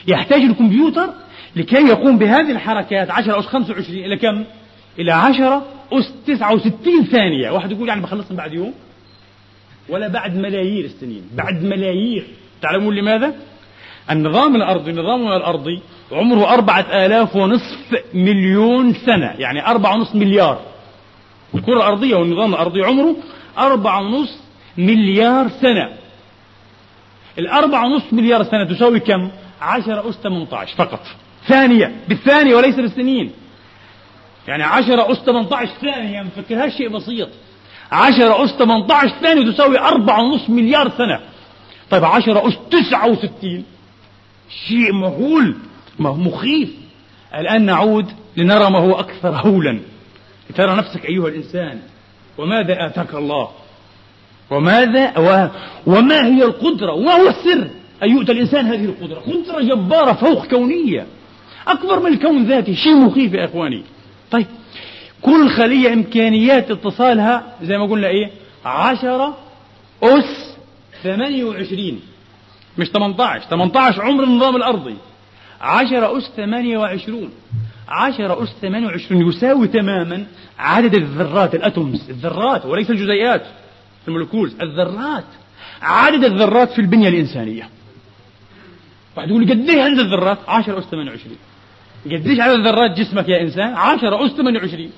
[0.08, 1.10] يحتاج الكمبيوتر
[1.56, 4.43] لكي يقوم بهذه الحركات عشرة أس خمسة وعشرين إلى كم؟
[5.00, 7.52] إلى عشرة أس تسعة وستين ثانية.
[7.52, 8.74] واحد يقول يعني بخلصهم بعد يوم؟
[9.89, 12.28] ولا بعد ملايير السنين بعد ملايير.
[12.63, 13.34] تعلمون لماذا؟
[14.12, 20.62] النظام الأرضي نظامنا الأرضي عمره أربعة آلاف ونصف مليون سنة يعني أربعة ونصف مليار.
[21.56, 23.15] الكرة الأرضية والنظام الأرضي عمره
[23.58, 24.39] أربعة ونصف
[24.78, 25.89] مليار سنة.
[27.39, 29.30] الأربعة ونصف مليار سنة تساوي كم؟
[29.62, 31.02] عشرة أس 18 فقط.
[31.47, 33.32] ثانية بالثانية وليس بالسنين.
[34.47, 37.30] يعني عشرة أس 18 ثانية ما فكرهاش شيء بسيط.
[37.91, 41.19] عشرة أس 18 ثانية تساوي أربعة ونصف مليار سنة.
[41.91, 43.63] طيب عشرة أس تسعة وستين.
[44.67, 45.56] شيء مهول
[46.00, 46.69] مخيف.
[47.36, 48.06] الآن نعود
[48.38, 49.80] لنرى ما هو أكثر هولا.
[50.56, 51.80] ترى نفسك أيها الإنسان
[52.38, 53.50] وماذا آتاك الله؟
[54.50, 55.48] وماذا و...
[55.88, 57.67] وما هي القدرة؟ وما هو السر.
[58.04, 61.06] أن يؤتى الإنسان هذه القدرة؟ قدرة جبارة فوق كونية.
[61.67, 63.84] أكبر من الكون ذاته شيء مخيف يا إخواني.
[64.32, 64.46] طيب
[65.22, 68.32] كل خلية إمكانيات اتصالها زي ما قلنا إيه؟
[68.65, 69.38] عشرة
[70.04, 70.42] أس
[71.03, 71.99] ثمانية وعشرين.
[72.77, 74.95] مش 18 18 عمر النظام الأرضي.
[75.61, 77.29] 10 أس 28
[77.87, 80.25] 10 أس 28 يساوي تماما
[80.59, 82.09] عدد الذرات الأتومز.
[82.09, 83.45] الذرات وليس الجزيئات
[84.07, 85.25] المولكولز الذرات
[85.81, 87.69] عدد الذرات في البنية الإنسانية.
[89.17, 91.37] واحد يقول لي قديش عدد الذرات؟ 10 أس 28
[92.05, 94.89] قديش عدد ذرات جسمك يا إنسان؟ 10 أس 28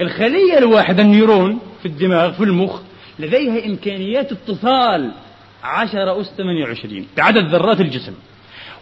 [0.00, 2.80] الخلية الواحدة النيرون في الدماغ في المخ
[3.18, 5.12] لديها إمكانيات اتصال
[5.64, 8.12] عشرة أس 28 بعدد ذرات الجسم.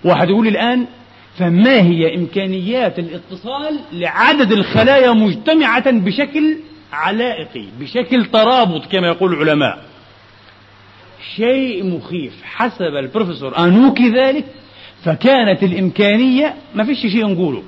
[0.05, 0.87] واحد يقول الآن
[1.39, 6.57] فما هي إمكانيات الاتصال لعدد الخلايا مجتمعة بشكل
[6.93, 9.83] علائقي بشكل ترابط كما يقول العلماء؟
[11.37, 12.33] شيء مخيف.
[12.45, 14.45] حسب البروفيسور أنوكي ذلك
[15.05, 17.63] فكانت الإمكانية ما فيش شيء نقوله.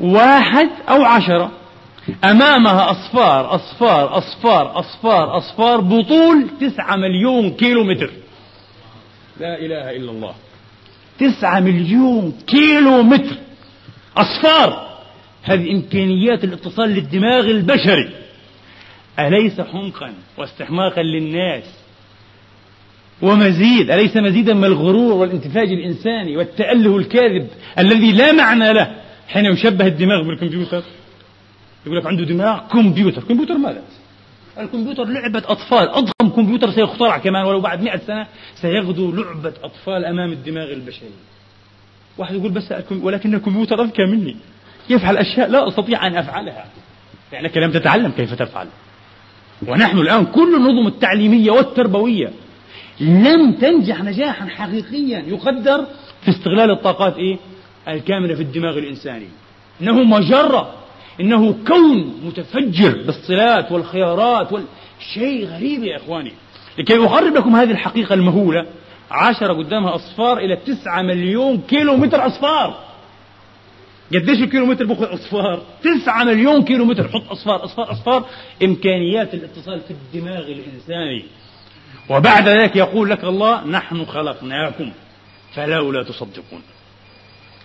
[0.00, 1.50] واحد أو عشرة
[2.24, 8.10] أمامها أصفار أصفار أصفار أصفار أصفار بطول تسعة مليون كيلو متر
[9.40, 10.34] لا إله إلا الله.
[11.18, 13.36] تسعة مليون كيلو متر
[14.16, 14.98] أصفار.
[15.42, 18.10] هذه إمكانيات الاتصال للدماغ البشري.
[19.18, 21.64] أليس حمقا واستحماقا للناس؟
[23.22, 28.96] ومزيد أليس مزيدا من الغرور والانتفاج الإنساني والتأله الكاذب الذي لا معنى له
[29.28, 30.82] حين يشبه الدماغ بالكمبيوتر؟
[31.86, 33.22] يقول لك عنده دماغ كمبيوتر.
[33.22, 33.82] كمبيوتر ماذا؟
[34.58, 38.26] الكمبيوتر لعبة أطفال أضخم كمبيوتر سيخترع كمان ولو بعد مئة سنة
[38.60, 41.10] سيغدو لعبة أطفال أمام الدماغ البشري.
[42.18, 44.36] واحد يقول بس ولكن الكمبيوتر أذكى مني.
[44.90, 46.66] يفعل أشياء لا أستطيع أن أفعلها.
[47.32, 48.66] لأنك لم تتعلم كيف تفعل.
[49.66, 52.30] ونحن الآن كل النظم التعليمية والتربوية
[53.00, 55.18] لم تنجح نجاحا حقيقيا.
[55.18, 55.86] يقدر
[56.22, 57.36] في استغلال الطاقات إيه؟
[57.88, 59.28] الكامنة في الدماغ الإنساني.
[59.80, 60.74] إنه مجرة.
[61.20, 64.64] إنه كون متفجر بالصلات والخيارات وال...
[65.14, 66.32] شيء غريب يا إخواني.
[66.78, 68.66] لكي أقرب لكم هذه الحقيقة المهولة
[69.10, 72.86] عشرة قدامها أصفار إلى تسعة مليون كيلو متر أصفار.
[74.14, 77.08] قديش الكيلومتر بأخذ أصفار؟ تسعة مليون كيلومتر.
[77.08, 78.24] حط أصفار أصفار أصفار.
[78.62, 81.24] إمكانيات الاتصال في الدماغ الإنساني.
[82.10, 84.92] وبعد ذلك يقول لك الله نحن خلقناكم
[85.54, 86.62] فلولا تصدقون.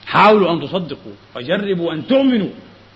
[0.06, 2.50] حاولوا أن تصدقوا وجربوا أن تؤمنوا.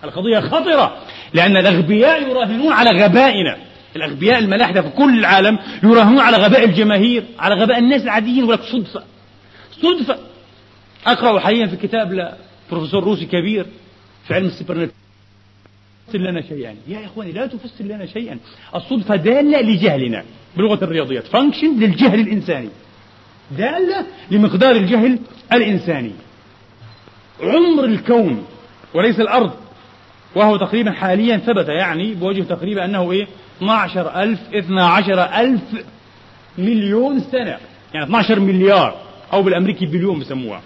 [0.04, 0.96] القضية خطرة
[1.34, 3.56] لأن الأغبياء يراهنون على غبائنا.
[3.96, 9.02] الأغبياء الملاحدة في كل العالم يراهنون على غباء الجماهير على غباء الناس العاديين ولك صدفة
[9.82, 10.18] صدفة.
[11.06, 12.36] أقرأ حاليا في كتاب
[12.70, 13.66] بروفيسور روسي كبير
[14.26, 14.90] في علم السبرنت
[16.06, 16.76] تفسر لنا شيئا.
[16.88, 18.38] يا إخواني لا تفسر لنا شيئا.
[18.74, 20.24] الصدفة دالة لجهلنا
[20.56, 21.26] بلغة الرياضيات.
[21.26, 22.68] function للجهل الإنساني.
[23.50, 25.18] دالة لمقدار الجهل
[25.52, 26.12] الإنساني.
[27.40, 28.46] عمر الكون
[28.94, 29.65] وليس الأرض.
[30.36, 33.26] وهو تقريبا حاليا ثبت يعني بوجه تقريبا أنه إيه؟
[33.58, 35.60] 12 ألف 12 ألف
[36.58, 37.58] مليون سنة.
[37.94, 38.94] يعني 12 مليار
[39.32, 40.62] أو بالأمريكي بليون بسموها.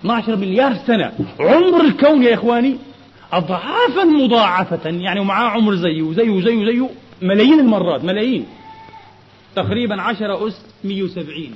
[0.00, 1.12] 12 مليار سنة.
[1.40, 2.76] عمر الكون يا إخواني
[3.32, 4.90] أضعافا مضاعفة.
[4.90, 6.90] يعني ومعاه عمر زيه وزيه وزيه وزيه
[7.22, 8.46] ملايين المرات ملايين.
[9.56, 11.50] تقريبا 10 أس 170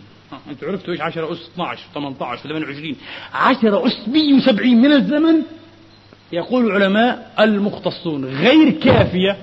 [0.50, 2.96] أنتوا عرفتوا إيش 10 أس؟ 12 18 28
[3.34, 5.42] 10 أس 170 من الزمن
[6.32, 9.36] يقول العلماء المختصون غير كافية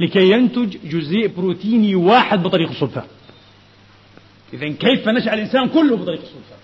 [0.00, 3.02] لكي ينتج جزيء بروتيني واحد بطريق الصدفة
[4.52, 6.58] إذا كيف نشأ الإنسان كله بطريق الصدفة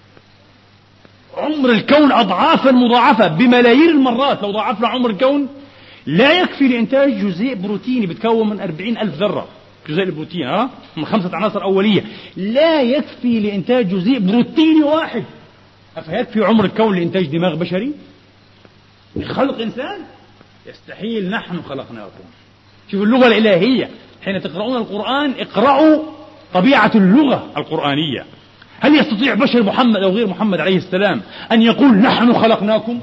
[1.37, 4.43] عمر الكون أضعافا مضاعفة بملايين المرات.
[4.43, 5.49] لو ضاعفنا عمر الكون
[6.07, 9.49] لا يكفي لإنتاج جزيء بروتيني بتكون من أربعين ألف ذرة.
[9.89, 12.05] جزيء البروتين ها؟ من خمسة عناصر أولية.
[12.37, 15.25] لا يكفي لإنتاج جزيء بروتيني واحد.
[15.97, 17.93] أفيكفي عمر الكون لإنتاج دماغ بشري؟
[19.17, 19.99] لخلق إنسان؟
[20.67, 22.25] يستحيل نحن خلقناكم.
[22.91, 23.91] شوفوا اللغة الإلهية.
[24.25, 26.03] حين تقرؤون القرآن اقرأوا
[26.55, 28.25] طبيعة اللغة القرآنية.
[28.81, 31.23] هل يستطيع بشر محمد أو غير محمد عليه السلام
[31.53, 33.01] أن يقول نحن خلقناكم؟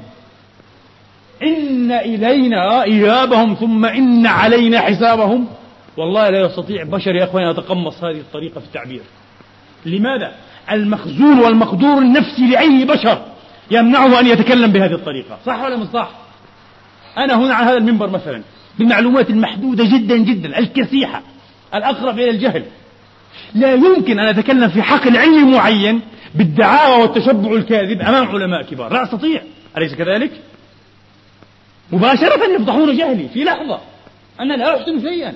[1.42, 5.46] إن إلينا إيابهم ثم إن علينا حسابهم.
[5.96, 9.02] والله لا يستطيع بشر يا أخواني يتقمص هذه الطريقة في التعبير.
[9.86, 10.32] لماذا؟
[10.72, 13.31] المخزون والمقدور النفسي لأي بشر.
[13.72, 15.38] يمنعه أن يتكلم بهذه الطريقة.
[15.46, 16.10] صح ولا مش صح؟
[17.18, 18.42] أنا هنا على هذا المنبر مثلا
[18.78, 21.22] بالمعلومات المحدودة جدا جدا الكسيحة
[21.74, 22.64] الأقرب إلى الجهل.
[23.54, 26.00] لا يمكن أن أتكلم في حقل علمي معين
[26.34, 28.92] بالدعاوى والتشبع الكاذب أمام علماء كبار.
[28.92, 29.42] لا أستطيع.
[29.76, 30.32] أليس كذلك؟
[31.92, 33.80] مباشرة يفضحون جهلي في لحظة.
[34.40, 35.34] أنا لا أحسن شيئا.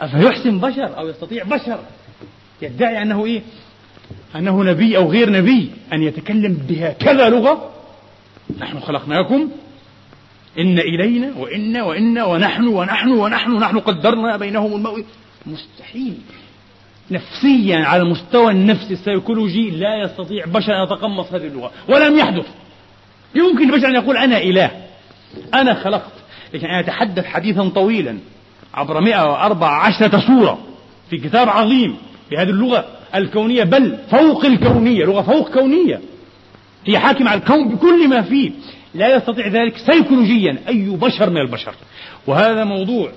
[0.00, 1.78] أفيحسن بشر أو يستطيع بشر؟
[2.62, 3.42] يدعي أنه إيه؟
[4.36, 7.70] أنه نبي أو غير نبي أن يتكلم بهكذا لغة؟
[8.60, 9.48] نحن خلقناكم
[10.58, 15.04] إن إلينا وإن وإن ونحن ونحن ونحن ونحن قدرنا بينهم الموت.
[15.46, 16.14] مستحيل.
[17.10, 22.46] نفسيا على المستوى النفسي السيكولوجي لا يستطيع بشر أن يتقمص هذه اللغة ولم يحدث.
[23.34, 24.70] يمكن البشر أن يقول أنا إله.
[25.54, 26.12] أنا خلقت.
[26.54, 28.18] لكن أنا أتحدث حديثا طويلا
[28.74, 30.58] عبر 114 سورة
[31.10, 31.96] في كتاب عظيم
[32.30, 32.95] بهذه اللغة.
[33.14, 36.00] الكونية بل فوق الكونية لغة فوق كونية.
[36.86, 38.50] هي حاكمة على الكون بكل ما فيه.
[38.94, 41.74] لا يستطيع ذلك سيكولوجيا أي بشر من البشر.
[42.26, 43.10] وهذا موضوع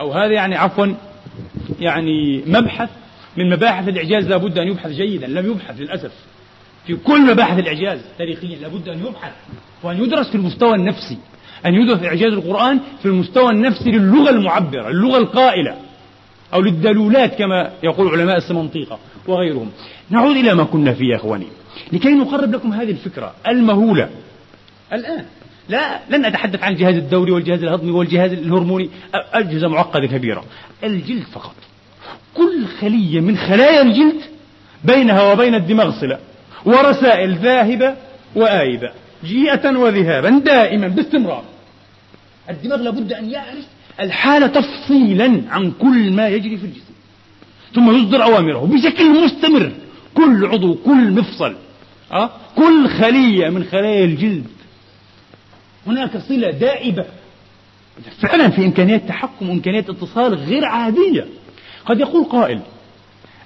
[0.00, 0.86] أو هذا يعني عفوا
[1.80, 2.90] يعني مبحث
[3.36, 5.26] من مباحث الإعجاز لابد أن يبحث جيدا.
[5.26, 6.12] لم يبحث للأسف.
[6.86, 9.32] في كل مباحث الإعجاز تاريخيا لابد أن يبحث.
[9.82, 11.18] وأن يدرس في المستوى النفسي.
[11.66, 15.76] أن يدرس إعجاز القرآن في المستوى النفسي للغة المعبرة اللغة القائلة.
[16.54, 19.70] أو للدلولات كما يقول علماء السمنطيقة وغيرهم.
[20.10, 21.46] نعود إلى ما كنا فيه يا إخواني.
[21.92, 24.08] لكي نقرب لكم هذه الفكرة المهولة.
[24.92, 25.24] الآن.
[25.68, 28.90] لا لن أتحدث عن الجهاز الدوري والجهاز الهضمي والجهاز الهرموني.
[29.14, 30.44] أجهزة معقدة كبيرة.
[30.84, 31.54] الجلد فقط.
[32.34, 34.20] كل خلية من خلايا الجلد
[34.84, 36.18] بينها وبين الدماغ صلة
[36.64, 37.94] ورسائل ذاهبة
[38.36, 38.90] وآيبة
[39.24, 41.42] جيئة وذهابا دائما باستمرار.
[42.50, 43.66] الدماغ لابد أن يعرف
[44.00, 46.92] الحالة تفصيلا عن كل ما يجري في الجسم
[47.74, 49.72] ثم يصدر أوامره بشكل مستمر.
[50.14, 51.56] كل عضو كل مفصل
[52.12, 54.46] أه؟ كل خلية من خلايا الجلد.
[55.86, 57.04] هناك صلة دائبة.
[58.20, 61.26] فعلا في إمكانيات تحكم وإمكانيات اتصال غير عادية.
[61.86, 62.60] قد يقول قائل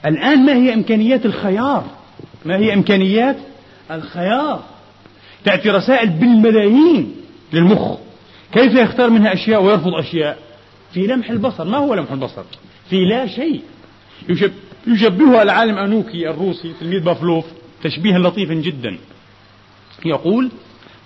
[0.07, 1.85] الآن ما هي إمكانيات الخيار؟
[2.45, 3.37] ما هي إمكانيات
[3.91, 4.63] الخيار؟
[5.45, 7.15] تأتي رسائل بالملايين
[7.53, 7.99] للمخ.
[8.53, 10.39] كيف يختار منها أشياء ويرفض أشياء؟
[10.95, 11.65] في لمح البصر.
[11.65, 12.43] ما هو لمح البصر؟
[12.91, 13.63] في لا شيء.
[14.29, 14.53] يشب
[14.87, 17.45] يشبهها العالم أنوكي الروسي تلميذ بافلوف
[17.83, 18.99] تشبيها لطيفا جدا.
[20.05, 20.51] يقول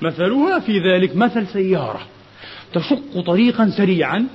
[0.02, 2.00] مثلها في ذلك مثل سيارة
[2.74, 4.26] تشق طريقا سريعا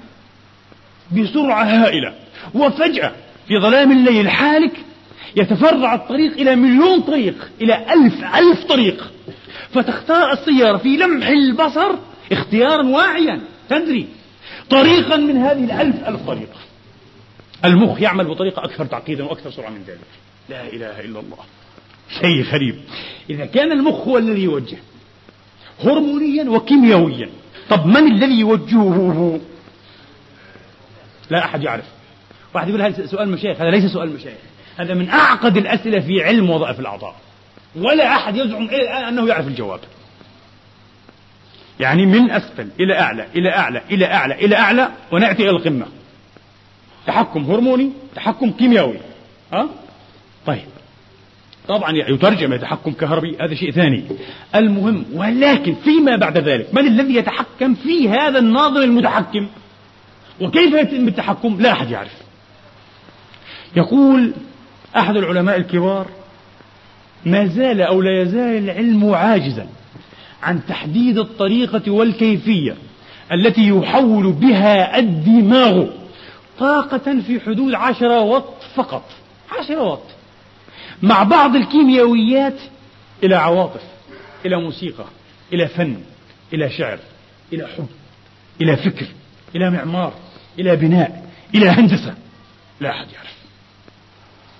[1.11, 2.13] بسرعة هائلة
[2.53, 3.11] وفجأة
[3.47, 4.73] في ظلام الليل حالك
[5.35, 9.11] يتفرع الطريق إلى مليون طريق إلى ألف ألف طريق.
[9.73, 11.95] فتختار السيارة في لمح البصر
[12.31, 13.41] اختيارا واعيا.
[13.69, 14.07] تدري
[14.71, 16.59] طريقا من هذه الألف ألف طريقة.
[17.65, 19.99] المخ يعمل بطريقة أكثر تعقيدا وأكثر سرعة من ذلك.
[20.49, 21.37] لا إله إلا الله.
[22.21, 22.75] شيء غريب.
[23.29, 24.77] إذا كان المخ هو الذي يوجه
[25.83, 27.29] هرمونيا وكيميائيا
[27.69, 29.39] طب من الذي يوجهه؟
[31.29, 31.85] لا أحد يعرف.
[32.53, 34.37] واحد يقول هذا سؤال مشايخ؟ هذا ليس سؤال مشايخ.
[34.77, 37.15] هذا من أعقد الأسئلة في علم وظائف الأعضاء.
[37.75, 39.79] ولا أحد يزعم إلى الآن أنه يعرف الجواب.
[41.81, 45.85] يعني من أسفل إلى أعلى إلى أعلى إلى أعلى إلى أعلى ونأتي إلى القمة.
[47.07, 48.99] تحكم هرموني تحكم كيميائي.
[49.53, 49.69] ها؟
[50.45, 50.65] طيب.
[51.67, 54.03] طبعا يترجم تحكم كهربي هذا شيء ثاني.
[54.55, 59.47] المهم ولكن فيما بعد ذلك من الذي يتحكم في هذا الناظر المتحكم؟
[60.41, 62.15] وكيف يتم التحكم؟ لا أحد يعرف.
[63.75, 64.33] يقول
[64.97, 66.07] أحد العلماء الكبار
[67.25, 69.67] ما زال أو لا يزال العلم عاجزا.
[70.41, 72.75] عن تحديد الطريقة والكيفية
[73.31, 75.85] التي يحول بها الدماغ
[76.59, 79.03] طاقة في حدود عشرة وات فقط.
[79.59, 80.03] عشرة وات
[81.01, 82.59] مع بعض الكيميائيات
[83.23, 83.81] إلى عواطف
[84.45, 85.05] إلى موسيقى
[85.53, 85.97] إلى فن
[86.53, 86.99] إلى شعر
[87.53, 87.87] إلى حب
[88.61, 89.05] إلى فكر
[89.55, 90.13] إلى معمار
[90.59, 92.15] إلى بناء إلى هندسة.
[92.79, 93.35] لا أحد يعرف.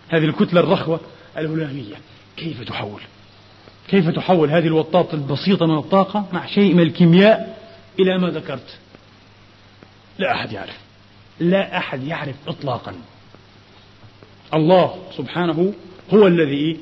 [0.09, 0.99] هذه الكتلة الرخوة
[1.38, 1.95] الهلامية
[2.38, 3.01] كيف تحول؟
[3.92, 7.58] كيف تحول هذه الوطات البسيطة من الطاقة مع شيء من الكيمياء
[8.00, 8.78] إلى ما ذكرت؟
[10.20, 10.78] لا أحد يعرف.
[11.39, 12.94] لا أحد يعرف إطلاقا.
[14.54, 15.74] الله سبحانه
[16.14, 16.80] هو الذي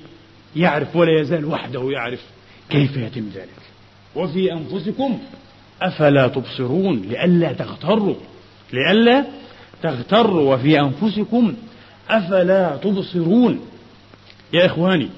[0.55, 2.21] يعرف ولا يزال وحده يعرف
[2.69, 3.49] كيف يتم ذلك.
[4.15, 5.19] وفي أنفسكم
[5.81, 8.15] أفلا تبصرون؟ لئلا تغتروا.
[8.73, 9.25] لئلا
[9.83, 10.55] تغتروا.
[10.55, 11.53] وفي أنفسكم
[12.09, 13.59] أفلا تبصرون.
[14.53, 15.09] يا إخواني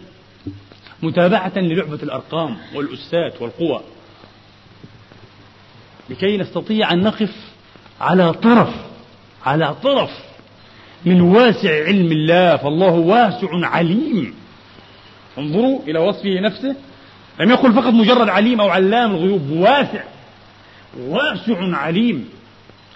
[1.03, 3.81] متابعة للعبة الأرقام والأسات والقوى.
[6.09, 7.35] لكي نستطيع أن نقف
[8.01, 8.75] على طرف
[9.45, 10.09] على طرف
[11.05, 14.33] من واسع علم الله فالله واسع عليم.
[15.37, 16.75] انظروا إلى وصفه نفسه.
[17.39, 20.03] لم يقل فقط مجرد عليم أو علام الغيوب واسع
[20.99, 22.29] واسع عليم.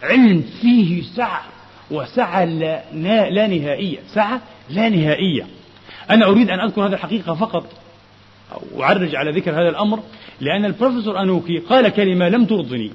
[0.03, 1.43] علم فيه سعة
[1.91, 2.83] وسعة لا,
[3.29, 5.47] لا نهائية سعة لا نهائية.
[6.09, 7.84] أنا أريد أن أذكر هذه الحقيقة فقط
[8.79, 9.99] أعرج على ذكر هذا الأمر
[10.41, 12.91] لأن البروفيسور أنوكي قال كلمة لم ترضني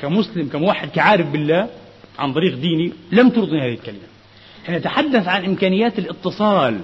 [0.00, 1.68] كمسلم كموحد كعارف بالله
[2.18, 3.98] عن طريق ديني لم ترضني هذه الكلمة.
[4.66, 6.80] حين يتحدث عن إمكانيات الاتصال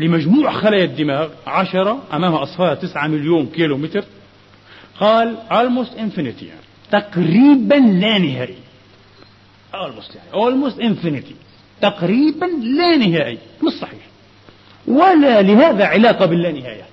[0.00, 4.04] لمجموع خلايا الدماغ عشرة أمام أصفار تسعة مليون كيلو متر
[5.00, 6.60] قال almost infinity يعني
[6.90, 8.56] تقريبا لا نهائي.
[9.74, 11.34] almost يعني almost infinity
[11.80, 14.00] تقريبا لا نهائي مش صحيح.
[14.86, 16.89] ولا لهذا علاقة باللا نهاية.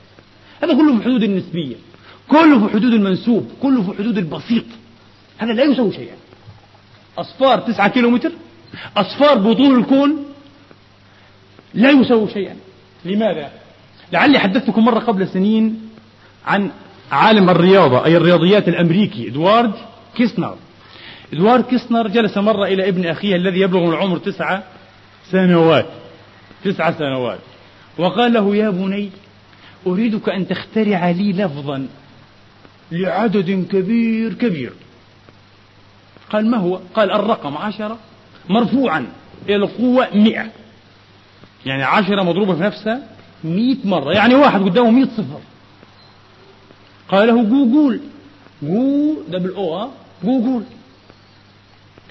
[0.64, 1.76] هذا كله في حدود النسبية
[2.28, 4.64] كله في حدود المنسوب كله في حدود البسيط.
[5.38, 6.16] هذا لا يسوي شيئا.
[7.18, 8.32] أصفار تسعة كيلو متر
[8.98, 10.26] أصفار بطول الكون
[11.74, 12.56] لا يسوي شيئا.
[13.06, 13.52] لماذا؟
[14.12, 15.90] لعلي حدثتكم مرة قبل سنين
[16.46, 16.72] عن
[17.12, 19.74] عالم الرياضة أي الرياضيات الأمريكي إدوارد
[20.16, 20.56] كيسنر.
[21.34, 24.64] إدوارد كيسنر جلس مرة إلى ابن أخيه الذي يبلغ من العمر تسعة
[25.32, 25.86] سنوات
[26.64, 27.40] تسعة سنوات.
[27.98, 29.10] وقال له يا بني
[29.92, 31.88] أريدك أن تخترع لي لفظا
[32.92, 34.74] لعدد كبير كبير.
[36.30, 37.98] قال ما هو؟ قال الرقم عشرة
[38.50, 39.08] مرفوعا
[39.50, 40.46] إلى القوة مئة.
[41.66, 43.02] يعني عشرة مضروبة في نفسها
[43.44, 45.40] مئة مرة يعني واحد قدامه مئة صفر.
[47.10, 48.00] قال له جوجول
[48.62, 49.90] G double O
[50.24, 50.64] googol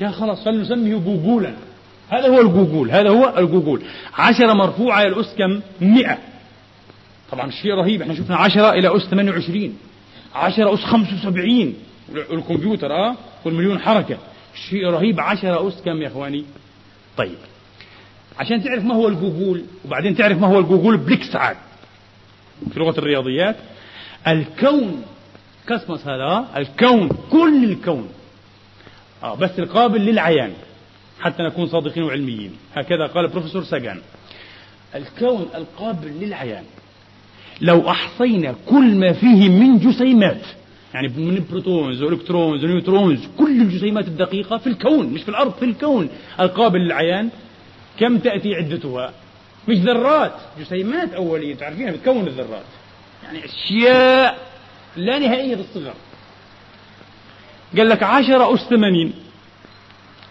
[0.01, 1.55] قال خلاص فلنسميه جوجولا.
[2.09, 3.83] هذا هو الجوجول هذا هو الجوجول
[4.15, 6.19] عشرة مرفوعة الأس كم؟ مئة.
[7.33, 8.03] طبعا شيء رهيب.
[8.03, 9.79] إحنا شفنا عشرة إلى أس 28
[10.35, 11.75] عشرة أس 75
[12.15, 14.19] الكمبيوتر آه والمليون حركة.
[14.71, 15.21] شيء رهيب.
[15.21, 16.45] عشرة أس كم يا إخواني؟
[17.17, 17.39] طيب.
[18.39, 21.57] عشان تعرف ما هو الجوجول وبعدين تعرف ما هو الجوجول بليكس عاد.
[22.73, 23.57] في لغة الرياضيات
[24.29, 25.03] الكون.
[25.69, 27.09] كسمس هذا الكون.
[27.31, 28.09] كل الكون.
[29.23, 30.53] آه بس القابل للعيان.
[31.21, 32.57] حتى نكون صادقين وعلميين.
[32.77, 34.01] هكذا قال بروفيسور ساجان.
[34.95, 36.65] الكون القابل للعيان.
[37.61, 40.41] لو أحصينا كل ما فيه من جسيمات
[40.95, 45.53] يعني من protons و electrons و neutrons كل الجسيمات الدقيقة في الكون مش في الأرض
[45.53, 46.09] في الكون.
[46.41, 47.29] القابل للعيان
[48.01, 49.13] كم تأتي عدتها؟
[49.69, 52.65] مش ذرات جسيمات أولية تعرفينها بتكون الذرات.
[53.25, 54.39] يعني أشياء
[54.97, 55.95] لا نهائية بالصغر.
[57.77, 59.13] قال لك عشرة أس ثمانين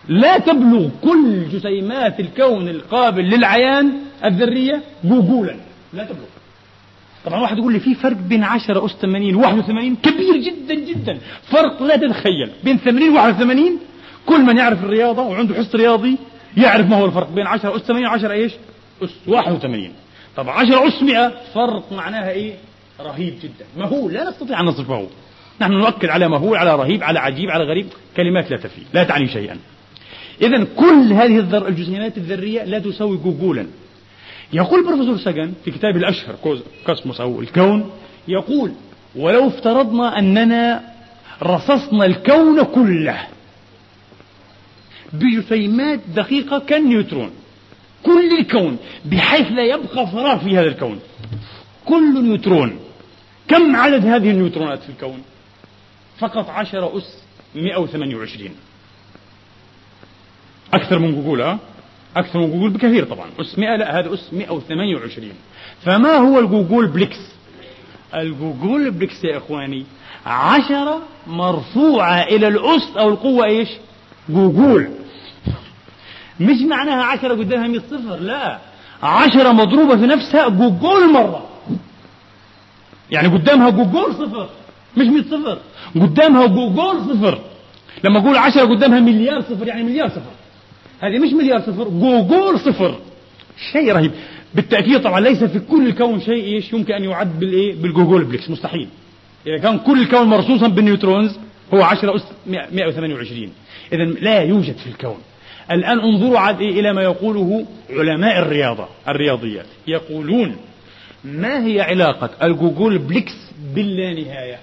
[0.08, 3.94] لا تبلغ كل جسيمات الكون القابل للعيان
[4.26, 5.56] الذرية جوجولا
[5.94, 6.35] لا تبلغ.
[7.26, 11.18] طبعا واحد يقول لي في فرق بين 10 أس 80 و 81 كبير جدا جدا.
[11.44, 12.50] فرق لا تتخيل.
[12.64, 13.80] بين 80 و 81
[14.26, 16.18] كل من يعرف الرياضة وعنده حس رياضي
[16.58, 18.52] يعرف ما هو الفرق بين 10 أس 80 و 10 إيش؟
[19.04, 19.92] أس 81
[20.38, 22.54] طب 10 أس 100 فرق معناها إيه؟
[23.00, 23.66] رهيب جدا.
[23.78, 25.08] مهول لا نستطيع أن نصفه
[25.62, 27.88] نحن نؤكد على مهول على رهيب على عجيب على غريب.
[28.18, 29.58] كلمات لا تفي لا تعني شيئا.
[30.42, 33.68] إذا كل هذه الجزيئات الذرية لا تساوي جوجولا.
[34.56, 36.36] يقول بروفيسور ساجان في كتابه الأشهر
[36.86, 37.92] كوسموس أو الكون
[38.28, 38.72] يقول
[39.16, 40.82] ولو افترضنا أننا
[41.44, 43.28] رصصنا الكون كله
[45.14, 47.32] بجسيمات دقيقة كالنيوترون
[48.04, 51.00] كل الكون بحيث لا يبقى فراغ في هذا الكون
[51.86, 52.80] كل نيوترون
[53.48, 55.22] كم عدد هذه النيوترونات في الكون؟
[56.18, 57.18] فقط عشرة أس
[57.56, 58.50] 128
[60.74, 61.60] أكثر من جوجول ها
[62.16, 63.26] أكثر من جوجول بكثير طبعا.
[63.40, 65.30] أس 100 لا هذا أس 128
[65.82, 67.20] فما هو الجوجول بليكس؟
[68.16, 69.86] الجوجول بليكس يا إخواني
[70.26, 73.70] عشرة مرفوعة إلى الأس أو القوة إيش؟
[74.30, 74.90] جوجول
[76.40, 78.60] مش معناها عشرة قدامها 100 صفر لا.
[79.04, 81.46] عشرة مضروبة في نفسها جوجول مرة.
[83.12, 84.50] يعني قدامها جوجول صفر
[84.98, 85.60] مش 100 صفر.
[85.96, 87.40] قدامها جوجول صفر.
[88.04, 90.32] لما أقول عشرة قدامها مليار صفر يعني مليار صفر.
[91.00, 93.00] هذه مش مليار صفر جوجول صفر.
[93.72, 94.12] شيء رهيب.
[94.56, 98.50] بالتأكيد طبعا ليس في كل الكون شيء إيش يمكن أن يعد بالإيه بالجوجول بليكس.
[98.50, 98.88] مستحيل.
[99.48, 101.40] إذا كان كل الكون مرصوصا بال neutrons
[101.74, 103.50] هو 10 أس 128
[103.94, 105.18] إذا لا يوجد في الكون.
[105.72, 109.66] الآن انظروا عاد إيه إلى ما يقوله علماء الرياضة الرياضيات.
[109.88, 110.56] يقولون
[111.24, 113.34] ما هي علاقة الجوجول بليكس
[113.76, 114.60] باللانهاية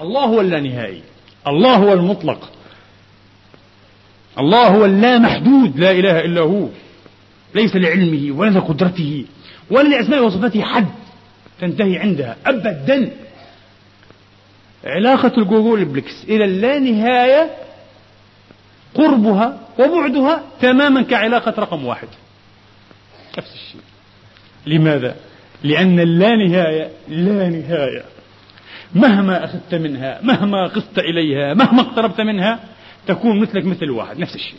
[0.00, 1.00] الله هو اللانهائي
[1.46, 2.50] الله هو المطلق.
[4.38, 6.68] الله هو اللامحدود لا إله إلا هو.
[7.54, 9.24] ليس لعلمه ولا لقدرته
[9.70, 10.86] ولا لأسماء وصفاته حد
[11.60, 13.10] تنتهي عندها أبدا.
[14.84, 17.50] علاقة الجوجول بليكس إلى اللانهاية
[18.94, 22.08] قربها وبعدها تماما كعلاقة رقم واحد.
[23.38, 23.80] نفس الشيء.
[24.66, 25.16] لماذا؟
[25.64, 28.04] لأن اللانهاية لا نهاية.
[28.94, 32.60] مهما أخذت منها مهما قست إليها مهما اقتربت منها
[33.06, 34.58] تكون مثلك مثل الواحد نفس الشيء.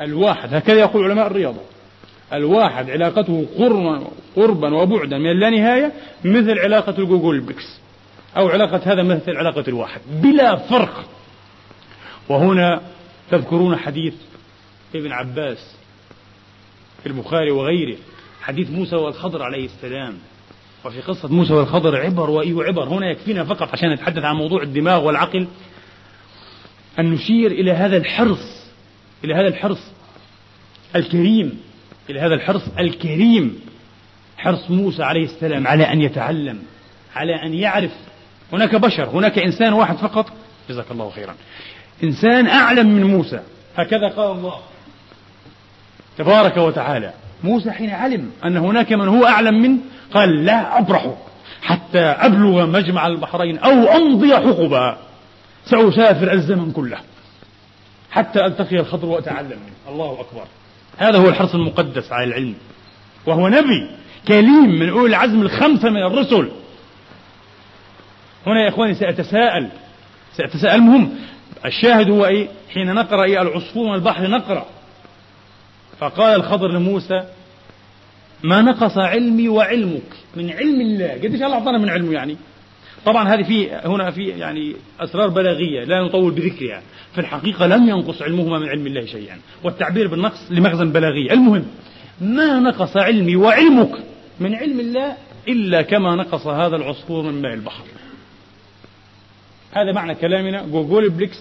[0.00, 1.60] الواحد هكذا يقول علماء الرياضة.
[2.32, 4.06] الواحد علاقته قربا
[4.36, 5.92] قربا وبعدا من اللانهاية
[6.24, 7.80] مثل علاقة الجوجل بيكس
[8.36, 11.04] أو علاقة هذا مثل علاقة الواحد بلا فرق.
[12.28, 12.80] وهنا
[13.30, 14.14] تذكرون حديث
[14.94, 15.76] ابن عباس
[17.02, 17.96] في البخاري وغيره
[18.42, 20.14] حديث موسى والخضر عليه السلام.
[20.84, 25.04] وفي قصة موسى والخضر عبر وأي عبر هنا يكفينا فقط عشان نتحدث عن موضوع الدماغ
[25.04, 25.46] والعقل.
[26.98, 28.64] أن نشير إلى هذا الحرص
[29.24, 29.80] إلى هذا الحرص
[30.96, 31.60] الكريم
[32.10, 33.60] إلى هذا الحرص الكريم.
[34.36, 36.62] حرص موسى عليه السلام على أن يتعلم
[37.16, 37.92] على أن يعرف.
[38.52, 40.26] هناك بشر هناك إنسان واحد فقط.
[40.68, 41.34] جزاك الله خيرا.
[42.04, 43.40] إنسان أعلم من موسى.
[43.76, 44.58] هكذا قال الله
[46.18, 47.12] تبارك وتعالى.
[47.44, 49.78] موسى حين علم أن هناك من هو أعلم منه
[50.12, 51.14] قال لا أبرح
[51.62, 54.98] حتى أبلغ مجمع البحرين أو أمضي حقبا
[55.66, 56.98] سأسافر الزمن كله
[58.10, 60.44] حتى ألتقي الخضر وأتعلم منه الله أكبر.
[60.98, 62.54] هذا هو الحرص المقدس على العلم.
[63.26, 63.90] وهو نبي
[64.28, 66.50] كليم من أولي العزم الخمسة من الرسل.
[68.46, 69.68] هنا يا إخواني سأتساءل.
[70.36, 71.10] سأتساءل المهم
[71.64, 74.66] الشاهد هو إيه؟ حين نقرأ إيه؟ العصفور من البحر نقرأ.
[75.98, 77.24] فقال الخضر لموسى
[78.42, 81.12] ما نقص علمي وعلمك من علم الله.
[81.12, 82.36] قديش الله أعطانا من علمه يعني؟
[83.04, 86.82] طبعا هذه في هنا في يعني أسرار بلاغية لا نطول بذكرها.
[87.14, 89.38] في الحقيقة لم ينقص علمهما من علم الله شيئا.
[89.64, 91.66] والتعبير بالنقص لمغزى بلاغي المهم
[92.20, 93.92] ما نقص علمي وعلمك
[94.40, 95.16] من علم الله
[95.48, 97.84] إلا كما نقص هذا العصفور من ماء البحر.
[99.72, 100.62] هذا معنى كلامنا.
[100.62, 101.38] جوجول بليكس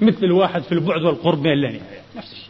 [0.00, 2.48] مثل الواحد في البعد والقرب من اللانهايه نفس الشيء.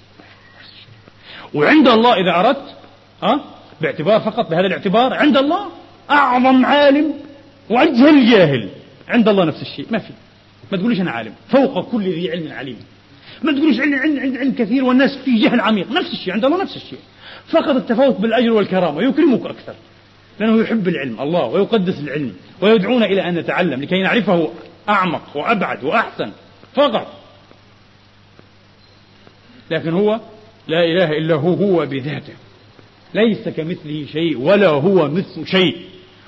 [1.54, 2.74] وعند الله إذا أردت
[3.22, 3.44] ها
[3.80, 5.68] باعتبار فقط بهذا الاعتبار عند الله
[6.10, 7.14] أعظم عالم
[7.70, 8.68] وأجهل الجاهل.
[9.08, 9.86] عند الله نفس الشيء.
[9.90, 10.12] ما في.
[10.72, 11.32] ما تقوليش أنا عالم.
[11.48, 12.76] فوق كل ذي علم عليم.
[13.42, 15.90] ما تقوليش علم علم علم, علم كثير والناس في جهل عميق.
[15.90, 16.32] نفس الشيء.
[16.32, 16.98] عند الله نفس الشيء.
[17.48, 19.74] فقط التفاوت بالأجر والكرامة يكرمك أكثر.
[20.40, 21.20] لأنه يحب العلم.
[21.20, 22.34] الله ويقدس العلم.
[22.60, 24.52] ويدعونا إلى أن نتعلم لكي نعرفه
[24.88, 26.30] أعمق وأبعد وأحسن.
[26.74, 27.06] فقط.
[29.70, 30.20] لكن هو
[30.68, 32.32] لا إله إلا هو هو بذاته.
[33.14, 35.76] ليس كمثله شيء ولا هو مثل شيء.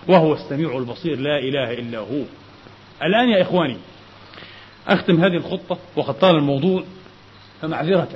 [0.09, 2.23] وهو السميع البصير لا إله إلا هو.
[3.03, 3.77] الآن يا إخواني
[4.89, 6.85] أختم هذه الخطة وقد طال الموضوع
[7.63, 8.09] فمعذرة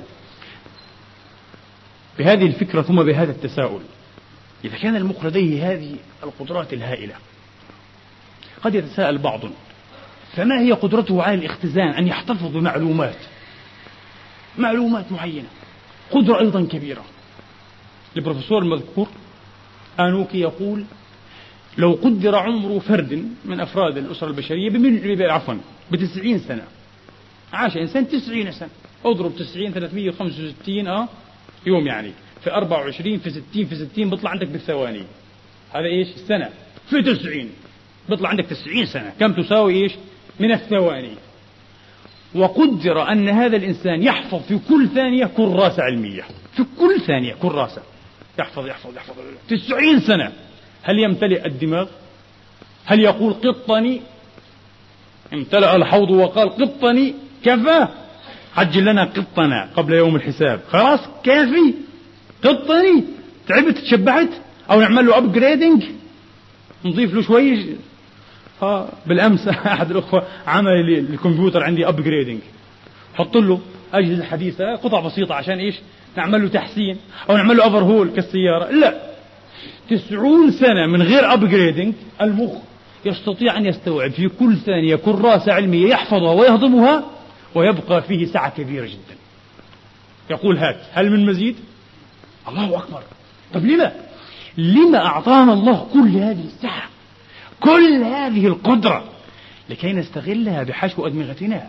[2.18, 3.80] بهذه الفكرة ثم بهذا التساؤل
[4.64, 7.14] إذا كان المخ لديه هذه القدرات الهائلة
[8.62, 9.40] قد يتساءل بعض
[10.36, 13.16] فما هي قدرته على الاختزان أن يحتفظ بمعلومات؟
[14.58, 15.48] معلومات معينة
[16.10, 17.04] قدرة أيضا كبيرة.
[18.16, 19.08] البروفيسور المذكور
[20.00, 20.84] آنوكي يقول
[21.78, 25.54] لو قدر عمر فرد من أفراد الأسرة البشرية عفوا
[25.90, 26.64] بتسعين سنة.
[27.52, 28.68] عاش إنسان تسعين سنة.
[29.04, 31.08] اضرب تسعين ثلاثمية وخمسة وستين آه
[31.66, 32.12] يوم يعني.
[32.44, 35.02] في أربعة وعشرين في ستين في ستين بيطلع عندك بالثواني.
[35.72, 36.50] هذا إيش؟ السنة.
[36.90, 37.50] في تسعين
[38.08, 39.12] بيطلع عندك تسعين سنة.
[39.20, 39.92] كم تساوي إيش؟
[40.40, 41.14] من الثواني.
[42.34, 46.22] وقدر أن هذا الإنسان يحفظ في كل ثانية كراسة علمية.
[46.56, 47.82] في كل ثانية كراسة.
[48.38, 49.14] يحفظ يحفظ يحفظ.
[49.48, 50.32] تسعين سنة.
[50.82, 51.88] هل يمتلئ الدماغ؟
[52.84, 54.00] هل يقول قطني؟
[55.32, 57.14] امتلأ الحوض وقال قطني
[57.44, 57.88] كفى.
[58.56, 60.60] عجل لنا قطنا قبل يوم الحساب.
[60.70, 61.74] خلاص كافي.
[62.44, 63.04] قطني.
[63.48, 64.30] تعبت تشبعت؟
[64.70, 65.84] أو نعمل له upgrading
[66.84, 67.76] نضيف له شوي؟
[69.06, 72.40] بالأمس أحد الأخوة عمل الكمبيوتر عندي upgrading
[73.14, 73.60] حط له
[73.94, 75.74] أجهزة حديثة قطع بسيطة عشان إيش؟
[76.16, 76.96] نعمل له تحسين.
[77.30, 78.70] أو نعمل له overhaul كالسيارة.
[78.70, 79.07] لا.
[79.90, 82.52] تسعون سنة من غير upgrading المخ
[83.04, 87.04] يستطيع أن يستوعب في كل ثانية كراسه علمية يحفظها ويهضمها
[87.54, 89.16] ويبقى فيه سعة كبيرة جدا.
[90.30, 91.56] يقول هات هل من مزيد؟
[92.48, 93.02] الله أكبر.
[93.54, 93.92] طب لما؟
[94.58, 96.82] لما أعطانا الله كل هذه السعة
[97.60, 99.04] كل هذه القدرة
[99.70, 101.66] لكي نستغلها بحشو أدمغتنا؟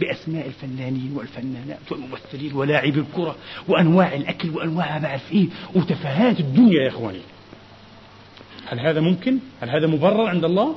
[0.00, 3.36] بأسماء الفنانين والفنانات والممثلين ولاعبي الكرة
[3.68, 7.20] وأنواع الأكل وأنواع ما أعرف إيه وتفاهات الدنيا يا إخواني
[8.66, 10.76] هل هذا ممكن؟ هل هذا مبرر عند الله؟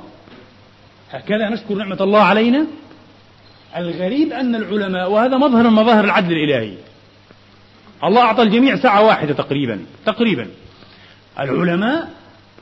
[1.11, 2.67] هكذا نشكر نعمة الله علينا؟
[3.77, 6.73] الغريب أن العلماء وهذا مظهر من مظاهر العدل الإلهي
[8.03, 10.47] الله أعطى الجميع ساعة واحدة تقريبا تقريبا
[11.39, 12.09] العلماء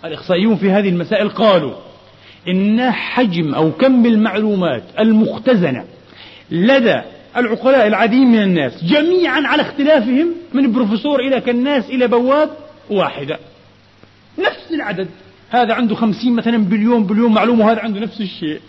[0.05, 1.75] الإخصائيون في هذه المسائل قالوا
[2.47, 5.85] إن حجم أو كم المعلومات المختزنة
[6.51, 7.01] لدى
[7.37, 12.49] العقلاء العاديين من الناس جميعا على اختلافهم من بروفيسور إلى كناس إلى بواب
[12.89, 13.39] واحدة.
[14.39, 15.07] نفس العدد.
[15.49, 18.61] هذا عنده خمسين مثلا بليون بليون معلومة وهذا عنده نفس الشيء.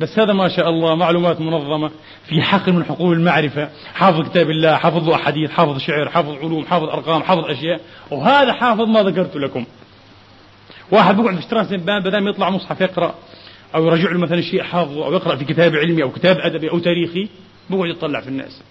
[0.00, 1.90] بس هذا ما شاء الله معلومات منظمة
[2.28, 3.68] في حقل من حقول المعرفة.
[3.94, 7.80] حافظ كتاب الله حافظ أحاديث حافظ شعر حافظ علوم حافظ أرقام حافظ أشياء.
[8.10, 9.64] وهذا حافظ ما ذكرت لكم.
[10.90, 13.14] واحد بيقعد في زنبان بدل ما يطلع مصحف يقرأ.
[13.74, 16.78] أو يرجع له مثلا شيء حافظه أو يقرأ في كتاب علمي أو كتاب أدبي أو
[16.78, 17.28] تاريخي
[17.70, 18.62] بيقعد يطلع في الناس.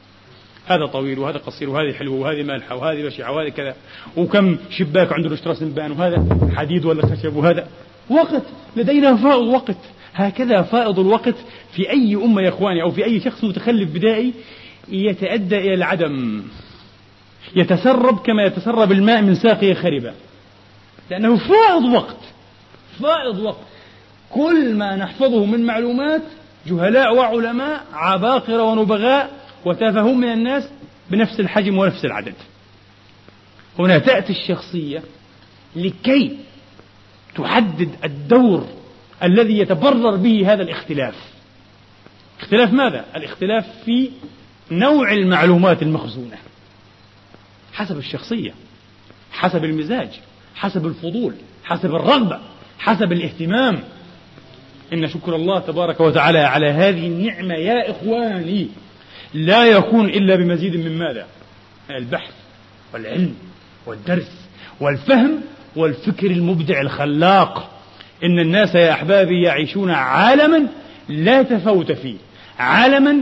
[0.67, 3.75] هذا طويل وهذا قصير وهذه حلوة وهذه مالحة وهذه بشعة وهذه كذا.
[4.17, 7.67] وكم شباك عنده اشتراك زنبان وهذا حديد ولا خشب وهذا
[8.09, 8.43] وقت
[8.75, 9.77] لدينا فائض وقت.
[10.13, 11.35] هكذا فائض الوقت
[11.75, 14.33] في أي أمة يا إخواني أو في أي شخص متخلف بدائي
[14.89, 16.43] يتأدى إلى العدم.
[17.55, 20.13] يتسرب كما يتسرب الماء من ساقية خربة.
[21.09, 22.17] لأنه فائض وقت
[22.99, 23.70] فائض وقت.
[24.33, 26.21] كل ما نحفظه من معلومات
[26.67, 29.31] جهلاء وعلماء عباقرة ونبغاء
[29.65, 30.69] وتافهون من الناس
[31.09, 32.33] بنفس الحجم ونفس العدد.
[33.79, 35.03] هنا تأتي الشخصية
[35.75, 36.37] لكي
[37.35, 38.67] تحدد الدور
[39.23, 41.15] الذي يتبرر به هذا الاختلاف.
[42.39, 44.09] اختلاف ماذا؟ الاختلاف في
[44.71, 46.37] نوع المعلومات المخزونة.
[47.73, 48.53] حسب الشخصية
[49.31, 50.09] حسب المزاج
[50.55, 52.39] حسب الفضول حسب الرغبة
[52.79, 53.83] حسب الاهتمام
[54.93, 58.67] إن شكر الله تبارك وتعالى على هذه النعمة يا إخواني.
[59.33, 61.25] لا يكون إلا بمزيد من ماذا؟
[61.91, 62.33] البحث
[62.93, 63.35] والعلم
[63.85, 64.31] والدرس
[64.79, 65.41] والفهم
[65.75, 67.71] والفكر المبدع الخلاق.
[68.23, 70.67] إن الناس يا أحبابي يعيشون عالما
[71.09, 72.15] لا تفوت فيه
[72.59, 73.17] عالما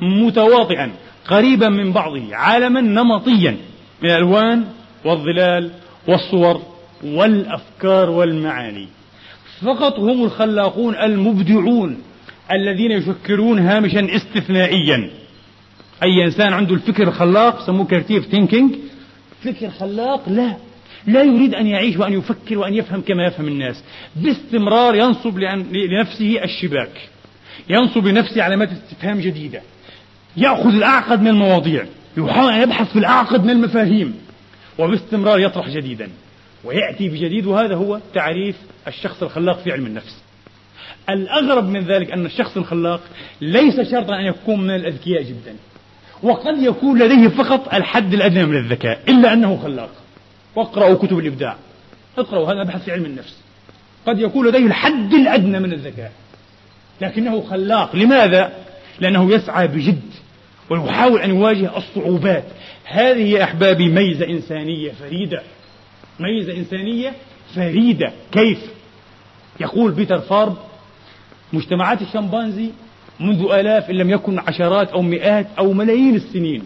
[0.00, 0.92] متواطئا
[1.28, 3.56] قريبا من بعضه عالما نمطيا
[4.02, 4.64] من الألوان
[5.04, 5.70] والظلال
[6.08, 6.62] والصور
[7.04, 8.88] والأفكار والمعاني.
[9.62, 11.98] فقط هم الخلاقون المبدعون
[12.52, 15.10] الذين يفكرون هامشا استثنائيا.
[16.02, 18.74] أي إنسان عنده الفكر الخلاق سموه كرتيف ثينكينج
[19.44, 20.56] فكر خلاق لا.
[21.06, 23.82] لا يريد أن يعيش وأن يفكر وأن يفهم كما يفهم الناس.
[24.16, 25.38] باستمرار ينصب
[25.72, 27.08] لنفسه الشباك.
[27.68, 29.62] ينصب لنفسه علامات استفهام جديدة.
[30.36, 31.86] يأخذ الأعقد من المواضيع.
[32.16, 34.14] يحاول أن يبحث في الأعقد من المفاهيم.
[34.78, 36.08] وباستمرار يطرح جديدا.
[36.64, 38.56] ويأتي بجديد وهذا هو تعريف
[38.86, 40.22] الشخص الخلاق في علم النفس.
[41.10, 43.00] الأغرب من ذلك أن الشخص الخلاق
[43.40, 45.56] ليس شرطا أن يكون من الأذكياء جدا
[46.22, 49.90] وقد يكون لديه فقط الحد الأدنى من الذكاء إلا أنه خلاق.
[50.56, 51.56] واقرأوا كتب الإبداع.
[52.18, 53.36] اقرأوا هذا بحث في علم النفس.
[54.06, 56.12] قد يكون لديه الحد الأدنى من الذكاء.
[57.00, 57.96] لكنه خلاق.
[57.96, 58.52] لماذا؟
[59.00, 60.10] لأنه يسعى بجد
[60.70, 62.44] ويحاول أن يواجه الصعوبات.
[62.84, 65.42] هذه يا أحبابي ميزة إنسانية فريدة.
[66.20, 67.12] ميزة إنسانية
[67.54, 68.58] فريدة كيف؟
[69.60, 70.56] يقول بيتر فارب
[71.52, 72.70] مجتمعات الشمبانزي
[73.20, 76.62] منذ آلاف إن لم يكن عشرات أو مئات أو ملايين السنين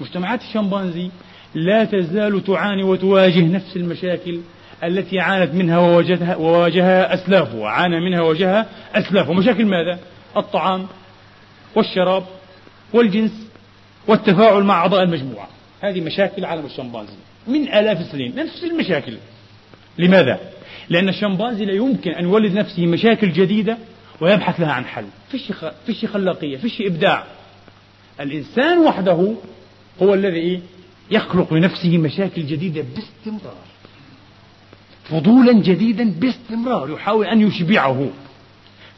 [0.00, 1.10] مجتمعات الشمبانزي
[1.54, 4.40] لا تزال تعاني وتواجه نفس المشاكل
[4.84, 9.98] التي عانت منها وواجهها, وواجهها أسلافها عانى منها وواجهها أسلافها مشاكل ماذا؟
[10.36, 10.86] الطعام
[11.76, 12.24] والشراب
[12.92, 13.48] والجنس
[14.08, 15.48] والتفاعل مع أعضاء المجموعة
[15.80, 17.12] هذه مشاكل عالم الشمبانزي
[17.48, 18.36] من آلاف السنين.
[18.36, 19.16] نفس المشاكل.
[19.98, 20.40] لماذا؟
[20.88, 23.78] لأن الشمبانزي لا يمكن أن يولد نفسه مشاكل جديدة
[24.20, 25.04] ويبحث لها عن حل.
[25.30, 25.52] فيش.
[25.86, 27.24] فيش خلاقية فيش إبداع.
[28.20, 29.34] الإنسان وحده
[30.02, 30.62] هو الذي
[31.10, 33.64] يخلق لنفسه مشاكل جديدة باستمرار.
[35.04, 36.90] فضولا جديدا باستمرار.
[36.90, 38.10] يحاول أن يشبعه.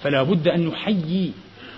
[0.02, 1.32] فلا بد أن نحيي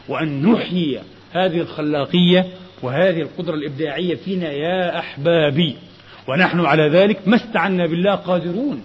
[0.09, 1.01] وأن نحيي
[1.33, 2.47] هذه الخلاقية
[2.83, 5.77] وهذه القدرة الإبداعية فينا يا أحبابي.
[6.29, 8.83] ونحن على ذلك ما استعنا بالله قادرون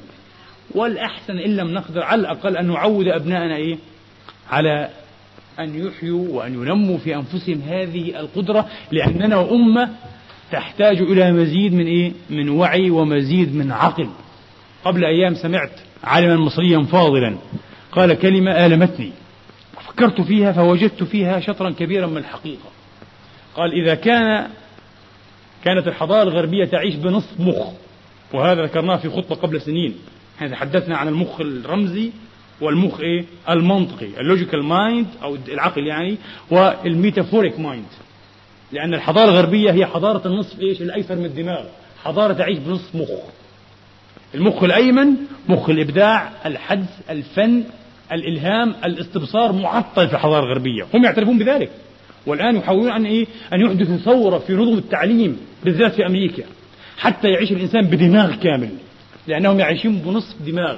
[0.75, 3.77] والأحسن إن لم نقدر على الأقل أن نعود أبنائنا إيه
[4.49, 4.89] على
[5.59, 9.89] أن يحيوا وأن ينموا في أنفسهم هذه القدرة لأننا أمة
[10.51, 14.09] تحتاج إلى مزيد من إيه؟ من وعي ومزيد من عقل.
[14.85, 15.71] قبل أيام سمعت
[16.03, 17.37] عالما مصريا فاضلا
[17.91, 19.11] قال كلمة آلمتني
[19.87, 22.69] فكرت فيها فوجدت فيها شطرا كبيرا من الحقيقة.
[23.55, 24.47] قال إذا كان
[25.67, 27.67] كانت الحضارة الغربية تعيش بنصف مخ
[28.33, 29.95] وهذا ذكرناه في خطبة قبل سنين.
[30.37, 32.11] إحنا تحدثنا عن المخ الرمزي
[32.61, 36.17] والمخ إيه؟ المنطقي ال logical mind أو العقل يعني
[36.51, 37.85] وال metaphoric mind.
[38.71, 41.65] لأن الحضارة الغربية هي حضارة النصف إيش؟ الأيسر من الدماغ.
[42.03, 43.09] حضارة تعيش بنصف مخ.
[44.35, 45.15] المخ الأيمن
[45.49, 47.63] مخ الإبداع الحدس الفن
[48.11, 50.87] الإلهام الاستبصار معطل في الحضارة الغربية.
[50.93, 51.71] هم يعترفون بذلك.
[52.25, 55.46] والآن يحاولون أن إيه؟ أن يحدثوا ثورة في نظم التعليم.
[55.63, 56.43] بالذات في أمريكا
[56.97, 58.69] حتى يعيش الإنسان بدماغ كامل
[59.27, 60.77] لأنهم يعيشون بنصف دماغ.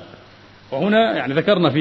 [0.72, 1.80] وهنا يعني ذكرنا في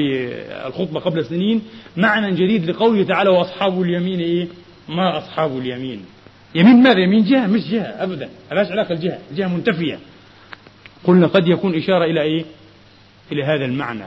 [0.67, 1.61] الخطبة قبل سنين
[1.97, 4.47] معنى جديد لقوله تعالى وأصحاب اليمين إيه؟
[4.89, 6.05] ما أصحاب اليمين.
[6.55, 8.29] يمين ماذا؟ يمين جهة؟ مش جهة أبدا.
[8.51, 9.99] ملهاش علاقة الجهة الجهة منتفية.
[11.03, 12.45] قلنا قد يكون إشارة إلى إيه؟
[13.31, 14.05] إلى هذا المعنى.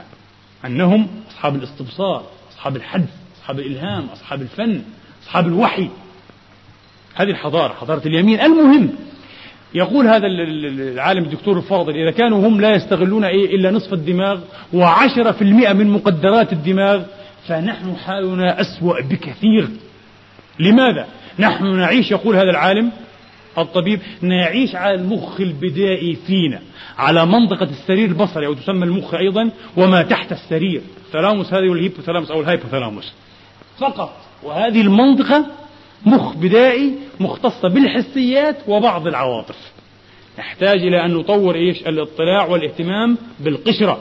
[0.65, 4.81] أنهم أصحاب الاستبصار أصحاب الحدث أصحاب الإلهام أصحاب الفن
[5.23, 5.89] أصحاب الوحي.
[7.15, 8.41] هذه الحضارة حضارة اليمين.
[8.41, 8.89] المهم
[9.73, 14.39] يقول هذا العالم الدكتور الفاضل إذا كانوا هم لا يستغلون إيه إلا نصف الدماغ
[14.73, 17.03] وعشرة في المئة من مقدرات الدماغ
[17.47, 19.67] فنحن حالنا أسوأ بكثير.
[20.59, 21.07] لماذا؟
[21.39, 22.91] نحن نعيش يقول هذا العالم
[23.57, 26.59] الطبيب نعيش على المخ البدائي فينا
[26.97, 30.81] على منطقة السرير البصري أو تسمى المخ أيضا وما تحت السرير.
[31.11, 33.13] ثلاموس هذه والهيبوثالاموس أو الهايبوثالاموس
[33.79, 35.45] فقط وهذه المنطقة
[36.05, 39.71] مخ بدائي مختصة بالحسيات وبعض العواطف.
[40.39, 43.99] نحتاج إلى أن نطور إيش؟ الاطلاع والاهتمام بالقشرة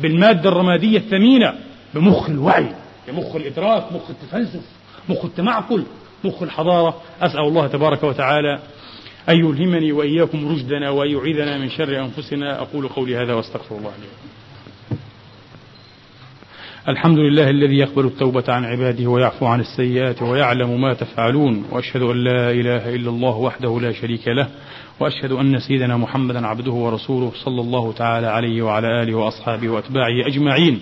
[0.00, 1.54] بالمادة الرمادية الثمينة
[1.94, 2.68] بمخ الوعي
[3.08, 4.62] بمخ الإدراك مخ التفلسف
[5.08, 5.84] مخ التمعقل
[6.24, 7.02] مخ الحضارة.
[7.22, 8.58] أسأل الله تبارك وتعالى
[9.28, 12.60] أن يلهمني وإياكم رشدنا وأن يعيذنا من شر أنفسنا.
[12.60, 14.06] أقول قولي هذا وأستغفر الله لي.
[16.88, 22.24] الحمد لله الذي يقبل التوبة عن عباده ويعفو عن السيئات ويعلم ما تفعلون وأشهد أن
[22.24, 24.48] لا إله إلا الله وحده لا شريك له
[25.00, 30.80] وأشهد أن سيدنا محمدا عبده ورسوله صلى الله تعالى عليه وعلى آله وأصحابه وأتباعه أجمعين.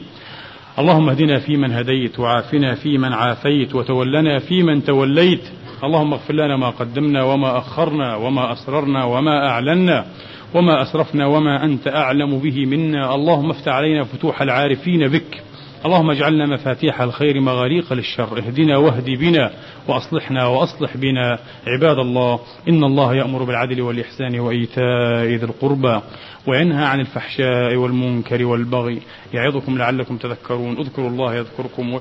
[0.79, 5.45] اللهم اهدنا فيمن هديت وعافنا فيمن عافيت وتولنا فيمن توليت.
[5.85, 10.07] اللهم اغفر لنا ما قدمنا وما أخرنا وما أسررنا وما أعلنا
[10.55, 13.15] وما أسرفنا وما أنت أعلم به منا.
[13.15, 15.43] اللهم افتح علينا فتوح العارفين بك.
[15.87, 18.39] اللهم اجعلنا مفاتيح الخير مغاليق للشر.
[18.39, 19.51] اهدنا واهد بنا
[19.89, 21.39] وأصلحنا وأصلح بنا.
[21.67, 26.01] عباد الله إن الله يأمر بالعدل والإحسان وإيتاء ذي القربى
[26.47, 29.01] وينهى عن الفحشاء والمنكر والبغي.
[29.35, 30.79] يعظكم لعلكم تذكرون.
[30.79, 32.01] اذكروا الله يذكركم.